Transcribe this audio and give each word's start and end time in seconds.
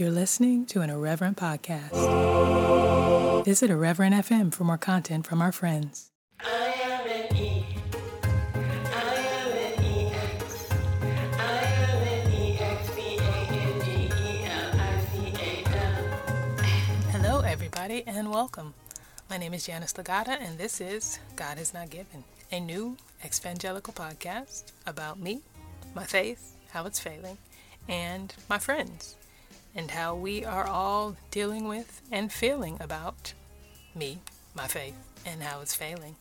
You're 0.00 0.10
listening 0.10 0.64
to 0.72 0.80
an 0.80 0.88
Irreverent 0.88 1.36
podcast. 1.36 1.92
Visit 3.44 3.68
Irreverent 3.70 4.14
FM 4.14 4.50
for 4.50 4.64
more 4.64 4.78
content 4.78 5.26
from 5.26 5.42
our 5.42 5.52
friends. 5.52 6.10
I 6.40 6.72
am 6.84 7.06
an 7.06 7.36
E. 7.36 7.66
I 8.54 9.14
am 9.14 9.52
an 9.52 9.74
EX. 9.84 10.70
I 11.36 11.64
am 11.84 12.02
an 12.08 12.32
EX. 12.32 12.90
B 12.96 13.18
A 13.18 13.44
N 13.52 13.80
G 13.84 13.90
E 14.24 14.44
L 14.46 14.72
I 14.80 15.04
C 15.12 15.34
A 15.38 15.68
L. 15.68 16.16
Hello, 17.10 17.40
everybody, 17.40 18.02
and 18.06 18.30
welcome. 18.30 18.72
My 19.28 19.36
name 19.36 19.52
is 19.52 19.66
Janice 19.66 19.92
Legata, 19.92 20.40
and 20.40 20.56
this 20.56 20.80
is 20.80 21.18
God 21.36 21.58
Has 21.58 21.74
Not 21.74 21.90
Given, 21.90 22.24
a 22.50 22.58
new 22.58 22.96
evangelical 23.22 23.92
podcast 23.92 24.72
about 24.86 25.20
me, 25.20 25.42
my 25.94 26.04
faith, 26.04 26.56
how 26.70 26.86
it's 26.86 26.98
failing, 26.98 27.36
and 27.86 28.34
my 28.48 28.58
friends, 28.58 29.18
and 29.74 29.90
how 29.90 30.14
we 30.14 30.44
are 30.44 30.66
all 30.66 31.16
dealing 31.30 31.68
with 31.68 32.02
and 32.10 32.32
feeling 32.32 32.76
about 32.80 33.34
me, 33.94 34.18
my 34.54 34.66
faith, 34.66 34.94
and 35.24 35.42
how 35.42 35.60
it's 35.60 35.74
failing. 35.74 36.16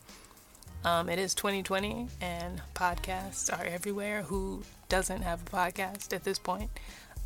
Um, 0.86 1.10
it 1.10 1.20
is 1.20 1.34
2020, 1.36 2.08
and 2.22 2.62
podcasts 2.74 3.52
are 3.52 3.66
everywhere. 3.66 4.24
Who 4.24 4.64
doesn't 4.88 5.24
have 5.24 5.42
a 5.42 5.46
podcast 5.46 6.14
at 6.14 6.24
this 6.24 6.40
point? 6.40 6.70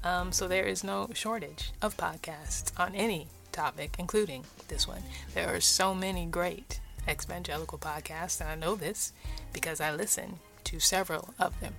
Um, 0.04 0.32
so 0.32 0.48
there 0.48 0.66
is 0.66 0.84
no 0.84 1.10
shortage 1.14 1.72
of 1.82 1.96
podcasts 1.96 2.78
on 2.80 2.96
any 2.96 3.28
topic, 3.52 3.96
including 4.00 4.44
this 4.68 4.88
one. 4.88 5.04
There 5.34 5.54
are 5.54 5.62
so 5.62 5.94
many 5.94 6.26
great 6.26 6.80
evangelical 7.08 7.78
podcasts, 7.78 8.42
and 8.42 8.50
I 8.50 8.56
know 8.56 8.76
this 8.76 9.14
because 9.54 9.80
I 9.80 9.94
listen 9.94 10.40
to 10.66 10.80
several 10.80 11.34
of 11.40 11.58
them. 11.60 11.76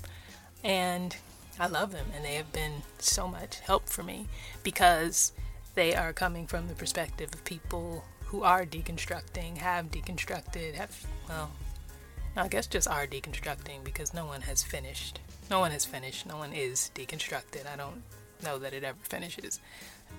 And 0.62 1.16
I 1.58 1.66
love 1.68 1.92
them, 1.92 2.06
and 2.14 2.24
they 2.24 2.34
have 2.34 2.52
been 2.52 2.82
so 2.98 3.28
much 3.28 3.60
help 3.60 3.88
for 3.88 4.02
me 4.02 4.26
because 4.62 5.32
they 5.74 5.94
are 5.94 6.12
coming 6.12 6.46
from 6.46 6.68
the 6.68 6.74
perspective 6.74 7.32
of 7.32 7.44
people 7.44 8.04
who 8.26 8.42
are 8.42 8.64
deconstructing, 8.64 9.58
have 9.58 9.90
deconstructed, 9.90 10.74
have, 10.74 11.06
well, 11.28 11.50
I 12.36 12.48
guess 12.48 12.66
just 12.66 12.88
are 12.88 13.06
deconstructing 13.06 13.84
because 13.84 14.12
no 14.12 14.26
one 14.26 14.40
has 14.42 14.62
finished. 14.62 15.20
No 15.50 15.60
one 15.60 15.70
has 15.70 15.84
finished. 15.84 16.26
No 16.26 16.36
one 16.36 16.52
is 16.52 16.90
deconstructed. 16.94 17.70
I 17.72 17.76
don't 17.76 18.02
know 18.42 18.58
that 18.58 18.72
it 18.72 18.82
ever 18.82 18.98
finishes. 19.02 19.60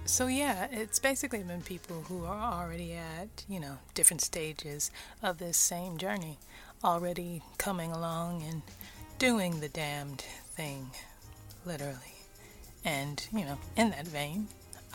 So, 0.05 0.27
yeah, 0.27 0.67
it's 0.71 0.99
basically 0.99 1.43
been 1.43 1.61
people 1.61 2.03
who 2.07 2.25
are 2.25 2.61
already 2.61 2.93
at, 2.93 3.43
you 3.49 3.59
know, 3.59 3.77
different 3.93 4.21
stages 4.21 4.91
of 5.21 5.37
this 5.37 5.57
same 5.57 5.97
journey, 5.97 6.37
already 6.83 7.41
coming 7.57 7.91
along 7.91 8.43
and 8.43 8.61
doing 9.17 9.59
the 9.59 9.69
damned 9.69 10.21
thing, 10.21 10.91
literally. 11.65 12.15
And, 12.83 13.27
you 13.33 13.45
know, 13.45 13.57
in 13.75 13.89
that 13.91 14.07
vein, 14.07 14.47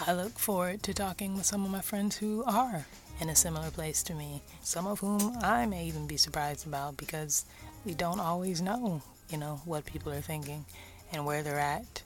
I 0.07 0.13
look 0.13 0.39
forward 0.39 0.83
to 0.85 0.95
talking 0.95 1.37
with 1.37 1.45
some 1.47 1.65
of 1.65 1.71
my 1.71 1.81
friends 1.81 2.17
who 2.17 2.45
are 2.45 2.87
in 3.21 3.29
a 3.29 3.37
similar 3.37 3.71
place 3.71 4.03
to 4.05 4.15
me, 4.15 4.43
some 4.63 4.87
of 4.87 5.01
whom 5.01 5.37
I 5.43 5.67
may 5.67 5.85
even 5.85 6.07
be 6.07 6.17
surprised 6.17 6.67
about 6.67 6.97
because 6.97 7.45
we 7.85 7.95
don't 7.95 8.21
always 8.21 8.63
know, 8.63 9.03
you 9.29 9.39
know, 9.39 9.61
what 9.65 9.85
people 9.85 10.13
are 10.13 10.21
thinking 10.21 10.65
and 11.13 11.27
where 11.27 11.43
they're 11.43 11.59
at. 11.59 12.03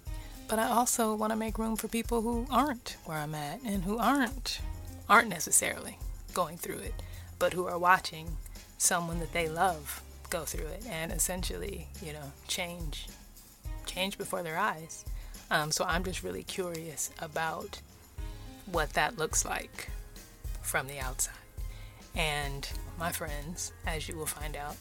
But 0.48 0.58
I 0.58 0.68
also 0.68 1.14
want 1.14 1.30
to 1.32 1.36
make 1.36 1.58
room 1.58 1.76
for 1.76 1.88
people 1.88 2.22
who 2.22 2.46
aren't 2.50 2.96
where 3.04 3.18
I'm 3.18 3.34
at 3.34 3.60
and 3.62 3.84
who 3.84 3.98
aren't 3.98 4.60
aren't 5.08 5.28
necessarily 5.28 5.98
going 6.32 6.56
through 6.56 6.78
it, 6.78 6.94
but 7.38 7.52
who 7.52 7.66
are 7.66 7.78
watching 7.78 8.36
someone 8.78 9.20
that 9.20 9.32
they 9.32 9.48
love 9.48 10.02
go 10.30 10.44
through 10.44 10.66
it 10.66 10.84
and 10.88 11.12
essentially, 11.12 11.86
you 12.02 12.12
know, 12.12 12.32
change 12.48 13.06
change 13.86 14.18
before 14.18 14.42
their 14.42 14.58
eyes. 14.58 15.04
Um, 15.50 15.70
so 15.70 15.84
I'm 15.84 16.04
just 16.04 16.22
really 16.22 16.42
curious 16.42 17.10
about 17.20 17.80
what 18.66 18.90
that 18.94 19.18
looks 19.18 19.44
like 19.44 19.90
from 20.62 20.86
the 20.88 20.98
outside. 20.98 21.34
And 22.14 22.68
my 22.98 23.12
friends, 23.12 23.72
as 23.86 24.08
you 24.08 24.16
will 24.16 24.26
find 24.26 24.56
out, 24.56 24.76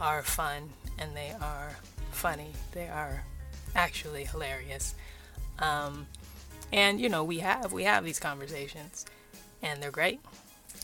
are 0.00 0.22
fun 0.22 0.70
and 0.98 1.16
they 1.16 1.32
are 1.40 1.76
funny. 2.10 2.52
They 2.72 2.88
are 2.88 3.24
actually 3.74 4.24
hilarious. 4.24 4.94
Um, 5.58 6.06
and 6.72 7.00
you 7.00 7.08
know, 7.08 7.24
we 7.24 7.38
have 7.38 7.72
we 7.72 7.84
have 7.84 8.04
these 8.04 8.20
conversations, 8.20 9.06
and 9.62 9.82
they're 9.82 9.90
great. 9.90 10.20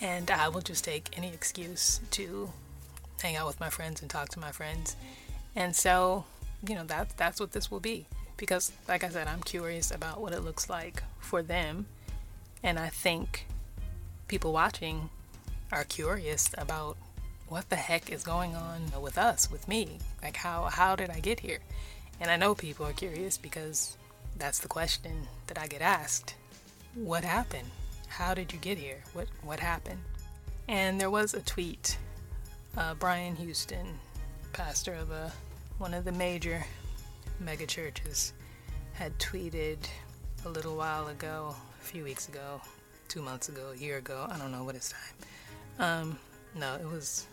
And 0.01 0.31
I 0.31 0.49
will 0.49 0.61
just 0.61 0.85
take 0.85 1.17
any 1.17 1.29
excuse 1.29 2.01
to 2.13 2.51
hang 3.21 3.37
out 3.37 3.47
with 3.47 3.61
my 3.61 3.71
friends 3.71 4.01
and 4.01 4.11
talk 4.11 4.29
to 4.31 4.41
my 4.41 4.51
friends. 4.51 4.97
And 5.55 5.75
so, 5.75 6.25
you 6.69 6.75
know, 6.75 6.85
that 6.85 7.17
that's 7.17 7.41
what 7.41 7.53
this 7.53 7.71
will 7.71 7.81
be. 7.81 8.07
Because, 8.37 8.73
like 8.89 9.05
I 9.05 9.09
said, 9.11 9.29
I'm 9.29 9.43
curious 9.43 9.91
about 9.91 10.21
what 10.21 10.33
it 10.33 10.41
looks 10.41 10.69
like 10.69 11.03
for 11.21 11.43
them, 11.43 11.87
and 12.63 12.79
I 12.79 12.89
think 12.89 13.47
people 14.27 14.53
watching 14.53 15.09
are 15.71 15.85
curious 15.85 16.51
about 16.59 16.97
what 17.49 17.71
the 17.71 17.77
heck 17.77 18.11
is 18.11 18.25
going 18.25 18.57
on 18.57 18.91
with 19.01 19.19
us, 19.19 19.51
with 19.51 19.69
me. 19.69 19.99
Like, 20.23 20.37
how 20.37 20.65
how 20.65 20.97
did 20.97 21.11
I 21.11 21.21
get 21.21 21.41
here? 21.41 21.61
And 22.21 22.31
I 22.31 22.37
know 22.37 22.55
people 22.55 22.87
are 22.87 22.93
curious 22.93 23.37
because 23.37 23.97
that's 24.39 24.59
the 24.59 24.69
question 24.69 25.29
that 25.47 25.59
I 25.59 25.67
get 25.67 25.83
asked. 25.83 26.35
What 26.95 27.25
happened? 27.25 27.69
How 28.09 28.35
did 28.35 28.53
you 28.53 28.59
get 28.59 28.79
here? 28.79 29.03
What 29.13 29.29
what 29.43 29.61
happened? 29.61 30.01
And 30.69 31.01
there 31.01 31.11
was 31.11 31.35
a 31.35 31.41
tweet. 31.43 31.99
Uh, 32.77 32.95
Brian 32.95 33.37
Houston, 33.37 33.87
pastor 34.53 34.95
of 34.95 35.13
a 35.13 35.33
one 35.79 35.95
of 35.95 36.05
the 36.05 36.13
major 36.13 36.65
mega 37.41 37.67
churches, 37.67 38.33
had 38.93 39.17
tweeted 39.19 39.79
a 40.45 40.49
little 40.49 40.77
while 40.77 41.09
ago, 41.09 41.55
a 41.81 41.85
few 41.85 42.05
weeks 42.05 42.29
ago, 42.29 42.61
two 43.09 43.23
months 43.23 43.49
ago, 43.49 43.73
a 43.75 43.77
year 43.77 43.99
ago. 43.99 44.27
I 44.31 44.39
don't 44.39 44.53
know 44.53 44.65
what 44.65 44.75
it's 44.75 44.93
time. 44.93 45.01
Um, 45.79 46.19
no, 46.55 46.75
it 46.77 46.87
was. 46.87 47.27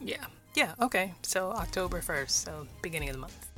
Yeah, 0.00 0.24
yeah. 0.54 0.74
Okay, 0.80 1.14
so 1.22 1.52
October 1.52 2.00
first, 2.02 2.44
so 2.44 2.66
beginning 2.82 3.08
of 3.08 3.14
the 3.14 3.20
month. 3.20 3.48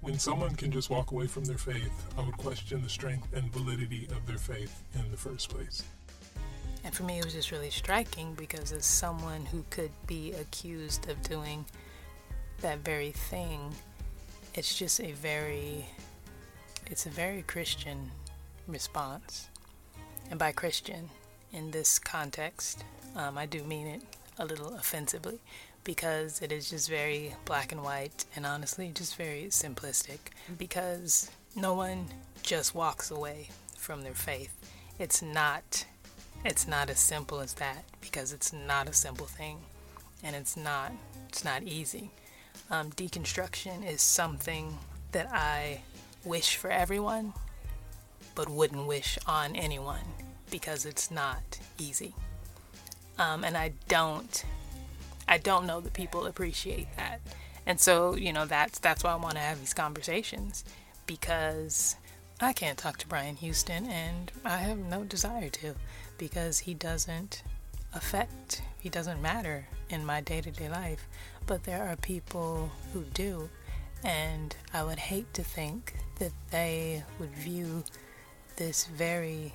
When 0.00 0.18
someone 0.18 0.54
can 0.54 0.70
just 0.70 0.90
walk 0.90 1.12
away 1.12 1.26
from 1.26 1.44
their 1.44 1.58
faith, 1.58 1.92
I 2.18 2.22
would 2.22 2.36
question 2.36 2.82
the 2.82 2.88
strength 2.88 3.26
and 3.34 3.50
validity 3.52 4.06
of 4.10 4.26
their 4.26 4.36
faith 4.36 4.82
in 4.94 5.10
the 5.10 5.16
first 5.16 5.48
place. 5.48 5.82
And 6.84 6.94
for 6.94 7.04
me, 7.04 7.18
it 7.18 7.24
was 7.24 7.32
just 7.32 7.50
really 7.50 7.70
striking 7.70 8.34
because 8.34 8.70
as 8.72 8.84
someone 8.84 9.46
who 9.46 9.64
could 9.70 9.90
be 10.06 10.32
accused 10.32 11.08
of 11.08 11.22
doing 11.22 11.64
that 12.60 12.78
very 12.78 13.10
thing, 13.10 13.74
it's 14.54 14.76
just 14.76 15.00
a 15.00 15.12
very, 15.12 15.86
it's 16.86 17.06
a 17.06 17.10
very 17.10 17.42
Christian 17.42 18.10
response. 18.66 19.48
And 20.30 20.38
by 20.38 20.52
Christian, 20.52 21.10
in 21.52 21.70
this 21.70 21.98
context, 21.98 22.84
um, 23.16 23.38
I 23.38 23.46
do 23.46 23.62
mean 23.62 23.86
it 23.86 24.02
a 24.38 24.44
little 24.44 24.74
offensively 24.74 25.38
because 25.84 26.40
it 26.42 26.50
is 26.50 26.70
just 26.70 26.88
very 26.88 27.34
black 27.44 27.70
and 27.70 27.82
white 27.82 28.24
and 28.34 28.46
honestly 28.46 28.90
just 28.92 29.16
very 29.16 29.46
simplistic 29.50 30.18
because 30.58 31.30
no 31.54 31.74
one 31.74 32.06
just 32.42 32.74
walks 32.74 33.10
away 33.10 33.48
from 33.76 34.02
their 34.02 34.14
faith. 34.14 34.52
It's 34.98 35.22
not 35.22 35.84
it's 36.44 36.66
not 36.68 36.90
as 36.90 36.98
simple 36.98 37.40
as 37.40 37.54
that 37.54 37.84
because 38.00 38.32
it's 38.32 38.52
not 38.52 38.88
a 38.88 38.92
simple 38.92 39.26
thing 39.26 39.58
and 40.22 40.34
it's 40.34 40.56
not 40.56 40.92
it's 41.28 41.44
not 41.44 41.62
easy. 41.62 42.10
Um, 42.70 42.90
deconstruction 42.90 43.86
is 43.86 44.00
something 44.00 44.78
that 45.12 45.28
I 45.32 45.82
wish 46.24 46.56
for 46.56 46.70
everyone 46.70 47.34
but 48.34 48.48
wouldn't 48.48 48.86
wish 48.86 49.18
on 49.26 49.54
anyone 49.54 50.04
because 50.50 50.86
it's 50.86 51.10
not 51.10 51.58
easy. 51.78 52.14
Um, 53.18 53.44
and 53.44 53.56
I 53.56 53.72
don't 53.88 54.44
I 55.26 55.38
don't 55.38 55.66
know 55.66 55.80
that 55.80 55.92
people 55.92 56.26
appreciate 56.26 56.88
that. 56.96 57.20
And 57.66 57.80
so, 57.80 58.14
you 58.14 58.32
know, 58.32 58.44
that's 58.44 58.78
that's 58.78 59.04
why 59.04 59.12
I 59.12 59.16
want 59.16 59.34
to 59.34 59.40
have 59.40 59.60
these 59.60 59.74
conversations 59.74 60.64
because 61.06 61.96
I 62.40 62.52
can't 62.52 62.78
talk 62.78 62.98
to 62.98 63.08
Brian 63.08 63.36
Houston 63.36 63.86
and 63.86 64.32
I 64.44 64.58
have 64.58 64.78
no 64.78 65.04
desire 65.04 65.48
to 65.50 65.74
because 66.18 66.60
he 66.60 66.74
doesn't 66.74 67.42
affect, 67.94 68.62
he 68.78 68.88
doesn't 68.88 69.22
matter 69.22 69.66
in 69.88 70.04
my 70.04 70.20
day-to-day 70.20 70.68
life, 70.68 71.06
but 71.46 71.64
there 71.64 71.82
are 71.82 71.96
people 71.96 72.70
who 72.92 73.02
do 73.14 73.48
and 74.04 74.54
I 74.72 74.82
would 74.84 74.98
hate 74.98 75.32
to 75.34 75.42
think 75.42 75.94
that 76.18 76.32
they 76.50 77.02
would 77.18 77.30
view 77.30 77.84
this 78.56 78.84
very 78.84 79.54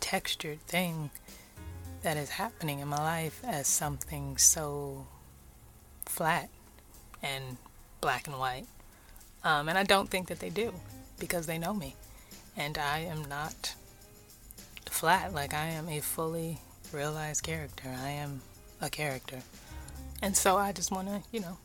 textured 0.00 0.60
thing 0.62 1.10
that 2.02 2.16
is 2.16 2.30
happening 2.30 2.80
in 2.80 2.88
my 2.88 2.98
life 2.98 3.42
as 3.46 3.66
something 3.66 4.38
so 4.38 5.06
flat 6.06 6.48
and 7.22 7.58
black 8.00 8.26
and 8.26 8.38
white. 8.38 8.66
Um, 9.44 9.68
and 9.68 9.76
I 9.76 9.84
don't 9.84 10.08
think 10.08 10.28
that 10.28 10.40
they 10.40 10.50
do 10.50 10.72
because 11.18 11.46
they 11.46 11.58
know 11.58 11.74
me. 11.74 11.94
And 12.56 12.78
I 12.78 13.00
am 13.00 13.26
not 13.28 13.74
flat. 14.88 15.34
Like, 15.34 15.52
I 15.52 15.66
am 15.66 15.88
a 15.88 16.00
fully 16.00 16.58
realized 16.92 17.42
character. 17.42 17.94
I 18.02 18.10
am 18.10 18.40
a 18.80 18.88
character. 18.88 19.42
And 20.22 20.36
so 20.36 20.56
I 20.56 20.72
just 20.72 20.90
want 20.90 21.08
to, 21.08 21.22
you 21.32 21.40
know, 21.40 21.58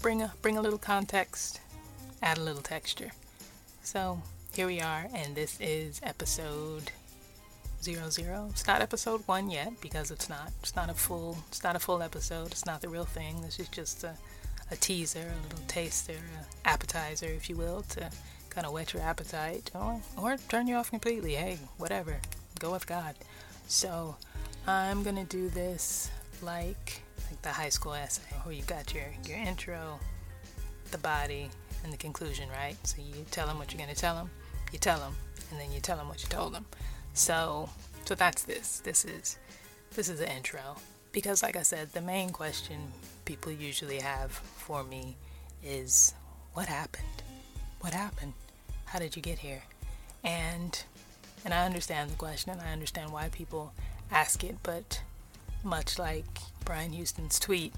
bring 0.00 0.22
a, 0.22 0.32
bring 0.42 0.56
a 0.56 0.62
little 0.62 0.78
context, 0.78 1.60
add 2.22 2.38
a 2.38 2.42
little 2.42 2.62
texture. 2.62 3.10
So 3.82 4.22
here 4.52 4.66
we 4.66 4.80
are, 4.80 5.06
and 5.14 5.34
this 5.34 5.58
is 5.60 6.00
episode 6.02 6.90
zero 7.82 8.10
zero. 8.10 8.48
It's 8.50 8.66
not 8.66 8.82
episode 8.82 9.22
one 9.26 9.50
yet 9.50 9.80
because 9.80 10.10
it's 10.10 10.28
not. 10.28 10.52
It's 10.62 10.76
not 10.76 10.90
a 10.90 10.94
full. 10.94 11.38
It's 11.48 11.62
not 11.62 11.76
a 11.76 11.78
full 11.78 12.02
episode. 12.02 12.48
It's 12.48 12.66
not 12.66 12.80
the 12.80 12.88
real 12.88 13.04
thing. 13.04 13.40
This 13.42 13.58
is 13.58 13.68
just 13.68 14.04
a, 14.04 14.14
a 14.70 14.76
teaser, 14.76 15.20
a 15.20 15.42
little 15.44 15.64
taster, 15.66 16.12
a 16.14 16.68
appetizer, 16.68 17.26
if 17.26 17.48
you 17.48 17.56
will, 17.56 17.82
to 17.90 18.10
kind 18.50 18.66
of 18.66 18.72
whet 18.72 18.92
your 18.92 19.02
appetite 19.02 19.70
or 19.74 20.00
or 20.16 20.36
turn 20.48 20.66
you 20.66 20.74
off 20.74 20.90
completely. 20.90 21.34
Hey, 21.34 21.58
whatever. 21.78 22.20
Go 22.58 22.72
with 22.72 22.86
God. 22.86 23.14
So 23.66 24.16
I'm 24.66 25.02
gonna 25.02 25.24
do 25.24 25.48
this 25.48 26.10
like 26.42 27.02
like 27.30 27.42
the 27.42 27.50
high 27.50 27.68
school 27.68 27.94
essay 27.94 28.22
where 28.42 28.54
you 28.54 28.62
got 28.62 28.92
your 28.92 29.04
your 29.26 29.38
intro, 29.38 29.98
the 30.90 30.98
body, 30.98 31.48
and 31.84 31.92
the 31.92 31.96
conclusion, 31.96 32.48
right? 32.50 32.76
So 32.86 33.00
you 33.00 33.24
tell 33.30 33.46
them 33.46 33.58
what 33.58 33.72
you're 33.72 33.80
gonna 33.80 33.94
tell 33.94 34.14
them, 34.14 34.30
you 34.72 34.78
tell 34.78 34.98
them, 34.98 35.14
and 35.50 35.60
then 35.60 35.72
you 35.72 35.80
tell 35.80 35.96
them 35.96 36.08
what 36.08 36.22
you 36.22 36.28
told 36.28 36.54
them. 36.54 36.66
So, 37.14 37.68
so 38.04 38.14
that's 38.14 38.42
this. 38.42 38.80
This 38.80 39.04
is 39.04 39.38
this 39.94 40.08
is 40.08 40.18
the 40.18 40.32
intro 40.32 40.76
because, 41.12 41.42
like 41.42 41.56
I 41.56 41.62
said, 41.62 41.92
the 41.92 42.00
main 42.00 42.30
question 42.30 42.92
people 43.24 43.52
usually 43.52 44.00
have 44.00 44.30
for 44.32 44.84
me 44.84 45.16
is, 45.62 46.14
"What 46.54 46.66
happened? 46.66 47.22
What 47.80 47.94
happened? 47.94 48.34
How 48.86 48.98
did 48.98 49.16
you 49.16 49.22
get 49.22 49.38
here?" 49.38 49.62
And 50.24 50.82
and 51.44 51.54
I 51.54 51.64
understand 51.64 52.10
the 52.10 52.16
question 52.16 52.52
and 52.52 52.60
I 52.60 52.72
understand 52.72 53.12
why 53.12 53.28
people 53.28 53.72
ask 54.10 54.44
it, 54.44 54.56
but 54.62 55.02
much 55.64 55.98
like 55.98 56.26
Brian 56.64 56.92
Houston's 56.92 57.38
tweet, 57.38 57.74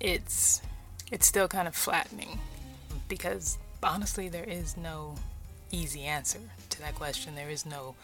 it's 0.00 0.62
it's 1.10 1.26
still 1.26 1.48
kind 1.48 1.68
of 1.68 1.76
flattening 1.76 2.40
because 3.08 3.58
honestly 3.82 4.28
there 4.28 4.44
is 4.44 4.76
no 4.76 5.14
easy 5.70 6.02
answer 6.02 6.40
to 6.70 6.80
that 6.80 6.94
question. 6.94 7.34
There 7.34 7.50
is 7.50 7.64
no 7.66 7.94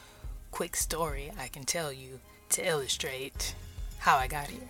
quick 0.50 0.76
story 0.76 1.32
I 1.38 1.48
can 1.48 1.64
tell 1.64 1.92
you 1.92 2.20
to 2.50 2.66
illustrate 2.66 3.54
how 3.98 4.16
I 4.16 4.26
got 4.26 4.48
here. 4.48 4.68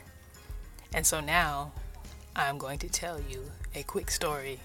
And 0.94 1.06
so 1.06 1.20
now 1.20 1.72
I'm 2.36 2.58
going 2.58 2.78
to 2.80 2.88
tell 2.88 3.20
you 3.20 3.42
a 3.74 3.82
quick 3.82 4.10
story 4.10 4.60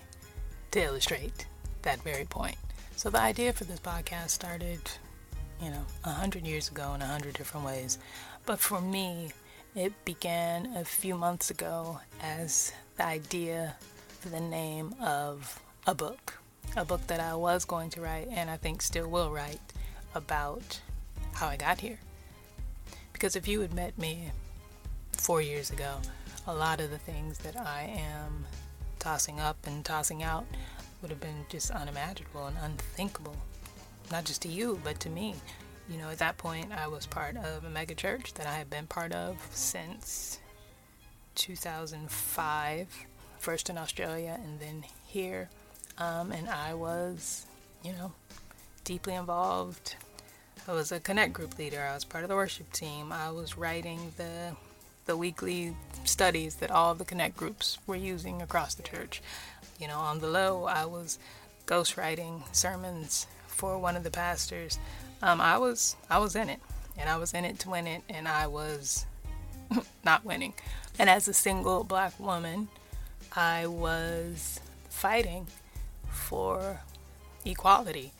to 0.71 0.81
illustrate 0.81 1.47
that 1.81 2.01
very 2.01 2.25
point. 2.25 2.57
So 2.95 3.09
the 3.09 3.21
idea 3.21 3.53
for 3.53 3.63
this 3.63 3.79
podcast 3.79 4.29
started, 4.29 4.79
you 5.61 5.69
know, 5.69 5.85
a 6.03 6.11
hundred 6.11 6.45
years 6.45 6.69
ago 6.69 6.94
in 6.94 7.01
a 7.01 7.05
hundred 7.05 7.35
different 7.35 7.65
ways. 7.65 7.97
But 8.45 8.59
for 8.59 8.81
me, 8.81 9.31
it 9.77 9.94
began 10.06 10.65
a 10.75 10.83
few 10.83 11.15
months 11.15 11.51
ago 11.51 12.00
as 12.19 12.74
the 12.95 13.06
idea 13.06 13.75
for 14.19 14.29
the 14.29 14.39
name 14.39 14.95
of 15.00 15.62
a 15.85 15.94
book. 15.94 16.39
A 16.75 16.83
book 16.83 17.06
that 17.06 17.19
I 17.19 17.35
was 17.35 17.63
going 17.63 17.91
to 17.91 18.01
write 18.01 18.27
and 18.31 18.50
I 18.50 18.57
think 18.57 18.81
still 18.81 19.07
will 19.07 19.29
write 19.29 19.62
about 20.15 20.81
how 21.33 21.45
I 21.45 21.57
got 21.57 21.79
here. 21.79 22.00
Because 23.13 23.35
if 23.35 23.47
you 23.47 23.62
had 23.62 23.71
met 23.71 23.95
me 24.00 24.31
four 25.12 25.44
years 25.44 25.69
ago, 25.69 25.97
a 26.47 26.56
lot 26.56 26.80
of 26.80 26.89
the 26.89 26.97
things 26.97 27.38
that 27.39 27.56
I 27.56 27.83
am 28.00 28.47
tossing 28.97 29.39
up 29.39 29.57
and 29.68 29.85
tossing 29.85 30.23
out 30.23 30.47
would 31.03 31.12
have 31.12 31.21
been 31.21 31.45
just 31.50 31.69
unimaginable 31.69 32.47
and 32.47 32.57
unthinkable. 32.63 33.38
Not 34.12 34.25
just 34.25 34.41
to 34.41 34.47
you, 34.47 34.80
but 34.83 35.00
to 35.01 35.09
me. 35.12 35.35
You 35.89 35.97
know, 35.97 36.09
at 36.09 36.19
that 36.19 36.37
point, 36.37 36.71
I 36.73 36.87
was 36.87 37.05
part 37.05 37.37
of 37.37 37.63
a 37.63 37.69
mega 37.69 37.95
church 37.95 38.33
that 38.35 38.45
I 38.45 38.55
have 38.55 38.69
been 38.69 38.87
part 38.87 39.13
of 39.13 39.37
since 39.51 40.39
2005, 41.35 43.05
first 43.39 43.69
in 43.69 43.77
Australia 43.77 44.39
and 44.43 44.59
then 44.59 44.83
here. 45.05 45.49
Um, 45.97 46.31
and 46.31 46.49
I 46.49 46.73
was, 46.73 47.45
you 47.83 47.93
know, 47.93 48.11
deeply 48.83 49.15
involved 49.15 49.95
I 50.69 50.73
was 50.73 50.91
a 50.91 50.99
connect 50.99 51.31
group 51.31 51.57
leader. 51.57 51.81
I 51.81 51.93
was 51.93 52.03
part 52.03 52.25
of 52.25 52.29
the 52.29 52.35
worship 52.35 52.73
team. 52.73 53.13
I 53.13 53.31
was 53.31 53.57
writing 53.57 54.11
the 54.17 54.53
the 55.05 55.15
weekly 55.15 55.73
studies 56.03 56.55
that 56.55 56.69
all 56.69 56.91
of 56.91 56.97
the 56.97 57.05
connect 57.05 57.37
groups 57.37 57.77
were 57.87 57.95
using 57.95 58.41
across 58.41 58.75
the 58.75 58.83
church. 58.83 59.21
You 59.79 59.87
know, 59.87 59.99
on 59.99 60.19
the 60.19 60.27
low, 60.27 60.65
I 60.65 60.83
was 60.83 61.19
ghostwriting 61.65 62.43
sermons 62.53 63.27
for 63.47 63.79
one 63.79 63.95
of 63.95 64.03
the 64.03 64.11
pastors. 64.11 64.77
Um, 65.21 65.41
I 65.41 65.57
was 65.57 65.95
I 66.09 66.19
was 66.19 66.35
in 66.35 66.49
it, 66.49 66.59
and 66.97 67.09
I 67.09 67.17
was 67.17 67.33
in 67.33 67.45
it 67.45 67.59
to 67.59 67.69
win 67.69 67.87
it, 67.87 68.03
and 68.09 68.27
I 68.27 68.47
was 68.47 69.05
not 70.05 70.25
winning. 70.25 70.53
And 70.99 71.09
as 71.09 71.27
a 71.27 71.33
single 71.33 71.83
black 71.83 72.19
woman, 72.19 72.67
I 73.35 73.67
was 73.67 74.59
fighting 74.89 75.47
for 76.09 76.81
equality 77.45 78.11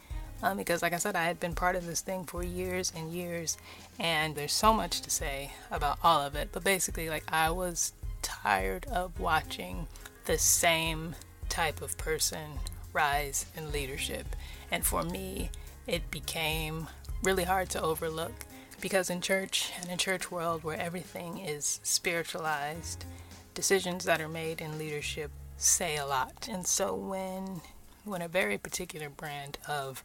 um, 0.44 0.57
because, 0.57 0.81
like 0.81 0.94
I 0.94 0.97
said, 0.97 1.15
I 1.15 1.23
had 1.23 1.39
been 1.39 1.55
part 1.55 1.75
of 1.75 1.85
this 1.85 2.01
thing 2.01 2.25
for 2.25 2.44
years 2.44 2.94
and 2.95 3.11
years, 3.11 3.57
and 4.00 4.35
there's 4.35 4.53
so 4.53 4.73
much 4.73 5.01
to 5.01 5.09
say 5.09 5.51
about 5.71 5.97
all 6.03 6.21
of 6.21 6.35
it. 6.35 6.50
But 6.51 6.63
basically, 6.63 7.09
like, 7.09 7.23
I 7.27 7.50
was 7.50 7.93
tired 8.21 8.85
of 8.85 9.19
watching 9.19 9.88
the 10.25 10.38
same 10.38 11.15
type 11.50 11.81
of 11.81 11.97
person 11.97 12.59
rise 12.93 13.45
in 13.55 13.71
leadership. 13.71 14.35
And 14.69 14.85
for 14.85 15.01
me, 15.03 15.50
it 15.88 16.12
became 16.12 16.88
really 17.24 17.45
hard 17.45 17.69
to 17.69 17.81
overlook 17.81 18.45
because 18.80 19.10
in 19.10 19.22
church 19.22 19.72
and 19.81 19.89
in 19.89 19.98
church 19.98 20.30
world 20.30 20.63
where 20.63 20.80
everything 20.80 21.39
is 21.39 21.80
spiritualized, 21.84 23.06
decisions 23.54 24.04
that 24.06 24.22
are 24.22 24.30
made 24.30 24.62
in 24.62 24.78
leadership 24.78 25.31
say 25.57 25.98
a 25.98 26.06
lot. 26.06 26.48
And 26.51 26.68
so 26.68 26.94
when 26.94 27.62
when 28.06 28.22
a 28.22 28.28
very 28.28 28.57
particular 28.57 29.10
brand 29.10 29.57
of 29.68 30.04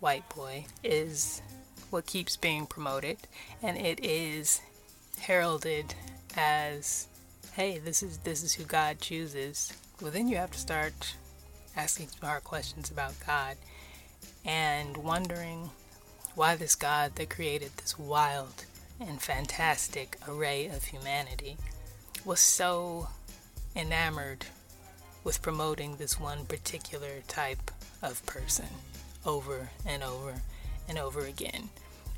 white 0.00 0.28
boy 0.34 0.66
is 0.84 1.40
what 1.90 2.06
keeps 2.06 2.36
being 2.36 2.66
promoted 2.66 3.16
and 3.62 3.78
it 3.78 4.04
is 4.04 4.60
heralded 5.20 5.94
as 6.36 7.08
hey 7.54 7.78
this 7.78 8.02
is 8.02 8.18
this 8.18 8.42
is 8.42 8.52
who 8.52 8.64
god 8.64 9.00
chooses 9.00 9.72
well 10.00 10.10
then 10.10 10.28
you 10.28 10.36
have 10.36 10.50
to 10.50 10.58
start 10.58 11.16
asking 11.74 12.06
some 12.06 12.28
hard 12.28 12.44
questions 12.44 12.90
about 12.90 13.14
god 13.26 13.56
and 14.44 14.96
wondering 14.96 15.70
why 16.34 16.54
this 16.54 16.74
god 16.74 17.14
that 17.16 17.30
created 17.30 17.70
this 17.76 17.98
wild 17.98 18.64
and 19.00 19.20
fantastic 19.20 20.16
array 20.28 20.66
of 20.66 20.84
humanity 20.84 21.56
was 22.24 22.40
so 22.40 23.08
enamored 23.74 24.46
with 25.24 25.42
promoting 25.42 25.96
this 25.96 26.18
one 26.18 26.44
particular 26.46 27.20
type 27.26 27.70
of 28.02 28.24
person 28.26 28.66
over 29.24 29.70
and 29.86 30.02
over 30.02 30.42
and 30.88 30.98
over 30.98 31.20
again. 31.24 31.68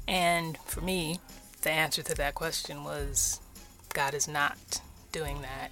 And 0.06 0.56
for 0.58 0.80
me, 0.80 1.20
the 1.62 1.70
answer 1.70 2.02
to 2.02 2.14
that 2.14 2.34
question 2.34 2.84
was 2.84 3.40
God 3.92 4.14
is 4.14 4.28
not 4.28 4.80
doing 5.12 5.42
that. 5.42 5.70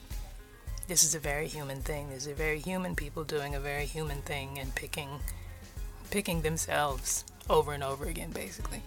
This 0.89 1.05
is 1.05 1.15
a 1.15 1.21
very 1.21 1.49
human 1.49 1.81
thing. 1.81 2.11
These 2.11 2.27
are 2.29 2.35
very 2.35 2.59
human 2.59 2.97
people 2.97 3.25
doing 3.25 3.55
a 3.55 3.61
very 3.61 3.85
human 3.85 4.23
thing 4.23 4.59
and 4.59 4.75
picking 4.75 5.21
picking 6.11 6.43
themselves 6.43 7.25
over 7.49 7.73
and 7.73 7.83
over 7.83 8.07
again 8.07 8.31
basically. 8.31 8.83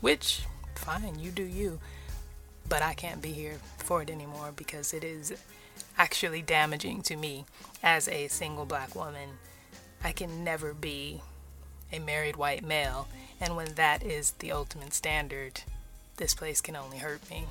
Which 0.00 0.42
fine, 0.74 1.18
you 1.18 1.30
do 1.30 1.42
you. 1.44 1.80
But 2.68 2.82
I 2.82 2.94
can't 2.94 3.22
be 3.22 3.32
here 3.32 3.58
for 3.78 4.02
it 4.02 4.10
anymore 4.10 4.52
because 4.54 4.94
it 4.94 5.04
is 5.04 5.34
actually 5.98 6.42
damaging 6.42 7.02
to 7.02 7.16
me 7.16 7.44
as 7.82 8.08
a 8.08 8.28
single 8.28 8.64
black 8.64 8.94
woman. 8.94 9.30
I 10.02 10.12
can 10.12 10.44
never 10.44 10.74
be 10.74 11.22
a 11.92 11.98
married 11.98 12.36
white 12.36 12.64
male, 12.64 13.08
and 13.40 13.56
when 13.56 13.74
that 13.74 14.02
is 14.02 14.32
the 14.32 14.52
ultimate 14.52 14.92
standard, 14.92 15.62
this 16.16 16.34
place 16.34 16.60
can 16.60 16.76
only 16.76 16.98
hurt 16.98 17.28
me. 17.30 17.44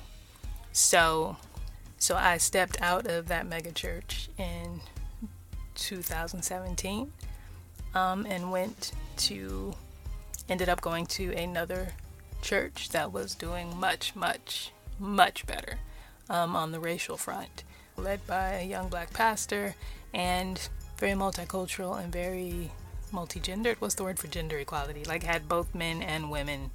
So, 0.72 1.36
so 1.98 2.16
I 2.16 2.38
stepped 2.38 2.80
out 2.80 3.06
of 3.06 3.28
that 3.28 3.48
megachurch 3.48 4.28
in 4.38 4.80
2017, 5.76 7.12
um, 7.94 8.26
and 8.26 8.50
went 8.50 8.92
to, 9.16 9.74
ended 10.48 10.68
up 10.68 10.80
going 10.80 11.06
to 11.06 11.32
another 11.32 11.92
church 12.42 12.90
that 12.90 13.12
was 13.12 13.34
doing 13.34 13.76
much, 13.78 14.14
much, 14.14 14.72
much 14.98 15.46
better 15.46 15.78
um, 16.28 16.54
on 16.54 16.72
the 16.72 16.80
racial 16.80 17.16
front, 17.16 17.64
led 17.96 18.26
by 18.26 18.52
a 18.54 18.66
young 18.66 18.88
black 18.88 19.12
pastor 19.12 19.74
and 20.12 20.68
very 20.98 21.12
multicultural 21.12 22.02
and 22.02 22.12
very 22.12 22.70
multi-gendered. 23.12 23.80
What's 23.80 23.94
the 23.94 24.04
word 24.04 24.18
for 24.18 24.26
gender 24.26 24.58
equality? 24.58 25.04
Like 25.04 25.22
had 25.22 25.48
both 25.48 25.74
men 25.74 26.02
and 26.02 26.30
women 26.30 26.70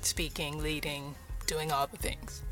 speaking 0.00 0.62
leading 0.62 1.14
doing 1.46 1.72
all 1.72 1.86
the 1.86 1.96
things. 1.96 2.42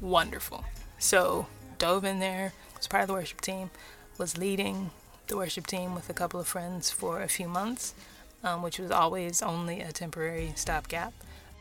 Wonderful. 0.00 0.64
So 0.98 1.46
dove 1.78 2.04
in 2.04 2.20
there 2.20 2.52
was 2.76 2.86
part 2.86 3.02
of 3.02 3.08
the 3.08 3.14
worship 3.14 3.40
team 3.40 3.70
was 4.18 4.36
leading 4.36 4.90
the 5.30 5.36
worship 5.36 5.66
team 5.66 5.94
with 5.94 6.10
a 6.10 6.14
couple 6.14 6.38
of 6.38 6.46
friends 6.46 6.90
for 6.90 7.22
a 7.22 7.28
few 7.28 7.48
months 7.48 7.94
um, 8.44 8.62
which 8.62 8.78
was 8.78 8.90
always 8.90 9.40
only 9.42 9.80
a 9.80 9.92
temporary 9.92 10.52
stopgap 10.54 11.14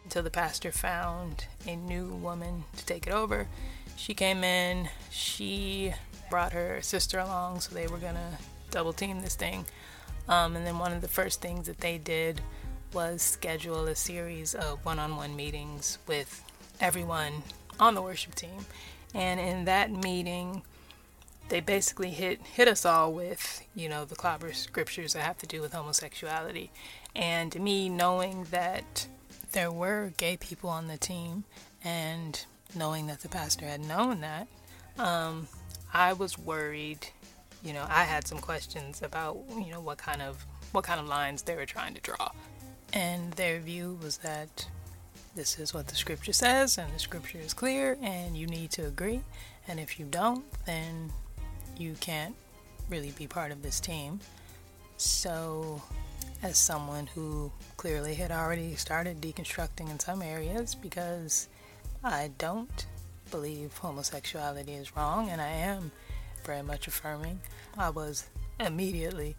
until 0.04 0.24
the 0.24 0.30
pastor 0.30 0.72
found 0.72 1.46
a 1.66 1.76
new 1.76 2.08
woman 2.08 2.66
to 2.76 2.86
take 2.86 3.08
it 3.08 3.14
over 3.14 3.48
she 3.96 4.14
came 4.14 4.44
in 4.44 4.90
she 5.10 5.94
brought 6.30 6.52
her 6.52 6.82
sister 6.82 7.20
along 7.20 7.60
so 7.62 7.74
they 7.74 7.88
were 7.88 7.98
gonna 7.98 8.38
double 8.72 8.92
team 8.92 9.22
this 9.22 9.36
thing 9.36 9.66
um, 10.30 10.56
and 10.56 10.66
then 10.66 10.78
one 10.78 10.94
of 10.94 11.02
the 11.02 11.08
first 11.08 11.42
things 11.42 11.66
that 11.66 11.80
they 11.80 11.98
did 11.98 12.42
was 12.94 13.22
schedule 13.22 13.88
a 13.88 13.96
series 13.96 14.56
of 14.56 14.84
one 14.86 15.00
on 15.00 15.16
one 15.16 15.36
meetings 15.36 15.98
with 16.08 16.44
everyone 16.80 17.44
on 17.80 17.96
the 17.96 18.02
worship 18.02 18.36
team. 18.36 18.66
And 19.14 19.40
in 19.40 19.66
that 19.66 19.92
meeting, 19.92 20.62
they 21.50 21.60
basically 21.60 22.12
hit 22.12 22.42
hit 22.42 22.68
us 22.68 22.86
all 22.86 23.12
with, 23.12 23.66
you 23.76 23.90
know, 23.90 24.06
the 24.06 24.16
clobber 24.16 24.54
scriptures 24.54 25.14
that 25.14 25.24
have 25.24 25.38
to 25.40 25.48
do 25.48 25.62
with 25.62 25.74
homosexuality. 25.74 26.72
And 27.16 27.60
me 27.60 27.90
knowing 27.90 28.46
that 28.52 29.08
there 29.52 29.72
were 29.72 30.14
gay 30.18 30.38
people 30.38 30.70
on 30.70 30.88
the 30.88 30.98
team 30.98 31.44
and 31.84 32.46
knowing 32.76 33.08
that 33.08 33.22
the 33.22 33.30
pastor 33.30 33.66
had 33.66 33.82
known 33.82 34.22
that, 34.22 34.48
um, 34.98 35.48
I 35.94 36.14
was 36.14 36.38
worried. 36.38 37.08
You 37.64 37.74
know, 37.74 37.86
I 37.90 38.04
had 38.04 38.28
some 38.28 38.38
questions 38.38 39.02
about, 39.02 39.38
you 39.50 39.72
know, 39.72 39.82
what 39.82 39.98
kind 39.98 40.22
of 40.22 40.46
what 40.72 40.84
kind 40.84 41.00
of 41.00 41.08
lines 41.08 41.42
they 41.42 41.56
were 41.56 41.66
trying 41.66 41.96
to 41.96 42.02
draw. 42.02 42.32
And 42.94 43.34
their 43.34 43.60
view 43.60 43.98
was 44.02 44.18
that 44.20 44.68
this 45.36 45.60
is 45.60 45.74
what 45.74 45.88
the 45.88 45.96
scripture 45.96 46.34
says 46.34 46.78
and 46.78 46.94
the 46.94 47.00
scripture 47.00 47.40
is 47.40 47.54
clear 47.54 47.98
and 48.02 48.38
you 48.38 48.48
need 48.48 48.72
to 48.72 48.86
agree. 48.86 49.22
And 49.68 49.80
if 49.80 50.00
you 50.00 50.06
don't, 50.06 50.44
then 50.66 51.12
you 51.80 51.96
can't 52.00 52.36
really 52.90 53.12
be 53.12 53.26
part 53.26 53.52
of 53.52 53.62
this 53.62 53.80
team. 53.80 54.20
So, 54.98 55.82
as 56.44 56.58
someone 56.58 57.08
who 57.08 57.52
clearly 57.78 58.16
had 58.16 58.32
already 58.32 58.76
started 58.76 59.22
deconstructing 59.22 59.90
in 59.90 60.00
some 60.00 60.22
areas 60.22 60.76
because 60.76 61.48
I 62.04 62.32
don't 62.38 62.86
believe 63.32 63.78
homosexuality 63.78 64.74
is 64.74 64.96
wrong 64.96 65.30
and 65.30 65.42
I 65.42 65.50
am 65.50 65.92
very 66.46 66.62
much 66.62 66.88
affirming, 66.88 67.40
I 67.78 67.90
was 67.90 68.28
immediately 68.60 69.36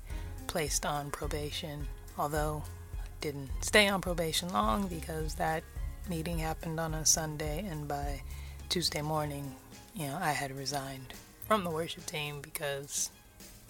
placed 0.47 0.87
on 0.87 1.11
probation, 1.11 1.87
although 2.19 2.63
I 2.95 3.07
didn't 3.21 3.51
stay 3.61 3.89
on 3.89 4.01
probation 4.01 4.53
long 4.53 4.87
because 4.89 5.35
that 5.35 5.63
meeting 6.09 6.39
happened 6.39 6.81
on 6.81 6.95
a 6.95 7.05
Sunday 7.05 7.67
and 7.69 7.87
by 7.87 8.23
Tuesday 8.69 9.03
morning, 9.03 9.55
you 9.95 10.07
know, 10.07 10.19
I 10.21 10.33
had 10.33 10.57
resigned 10.57 11.15
from 11.51 11.65
the 11.65 11.71
worship 11.71 12.07
team 12.07 12.41
because 12.41 13.11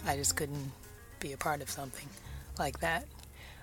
I 0.06 0.14
just 0.14 0.36
couldn't 0.36 0.72
be 1.18 1.32
a 1.32 1.38
part 1.38 1.62
of 1.62 1.70
something 1.70 2.10
like 2.58 2.80
that. 2.80 3.06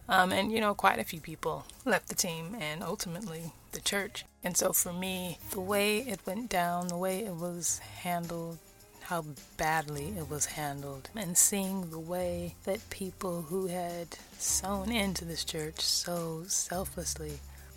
Um, 0.09 0.31
and 0.31 0.51
you 0.51 0.59
know, 0.59 0.73
quite 0.73 0.97
a 0.97 1.03
few 1.03 1.21
people 1.21 1.65
left 1.85 2.09
the 2.09 2.15
team 2.15 2.57
and 2.59 2.81
ultimately 2.81 3.51
the 3.73 3.79
church. 3.79 4.25
And 4.43 4.57
so 4.57 4.73
for 4.73 4.91
me, 4.91 5.37
the 5.51 5.61
way 5.61 5.99
it 5.99 6.19
went 6.25 6.49
down, 6.49 6.87
the 6.87 6.97
way 6.97 7.25
it 7.25 7.35
was 7.35 7.77
handled, 7.77 8.57
how 9.01 9.23
badly 9.55 10.15
it 10.17 10.27
was 10.31 10.47
handled, 10.47 11.11
and 11.15 11.37
seeing 11.37 11.91
the 11.91 11.99
way 11.99 12.55
that 12.63 12.89
people 12.89 13.43
who 13.43 13.67
had 13.67 14.17
sown 14.39 14.91
into 14.91 15.25
this 15.25 15.43
church 15.43 15.81
so 15.81 16.41
selflessly 16.47 17.33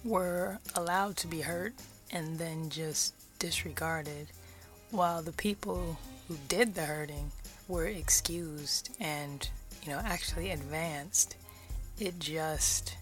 were 0.06 0.59
allowed 0.75 1.18
to 1.18 1.26
be 1.26 1.42
hurt 1.42 1.75
and 2.11 2.38
then 2.38 2.70
just 2.70 3.12
disregarded, 3.38 4.28
while 4.90 5.20
the 5.20 5.32
people 5.32 5.99
who 6.31 6.37
did 6.47 6.77
the 6.77 6.83
hurting 6.83 7.33
were 7.67 7.89
excused 7.89 8.91
and 9.01 9.51
you 9.83 9.91
know 9.91 10.01
actually 10.05 10.53
advanced 10.53 11.35
it 11.99 12.17
just 12.21 12.97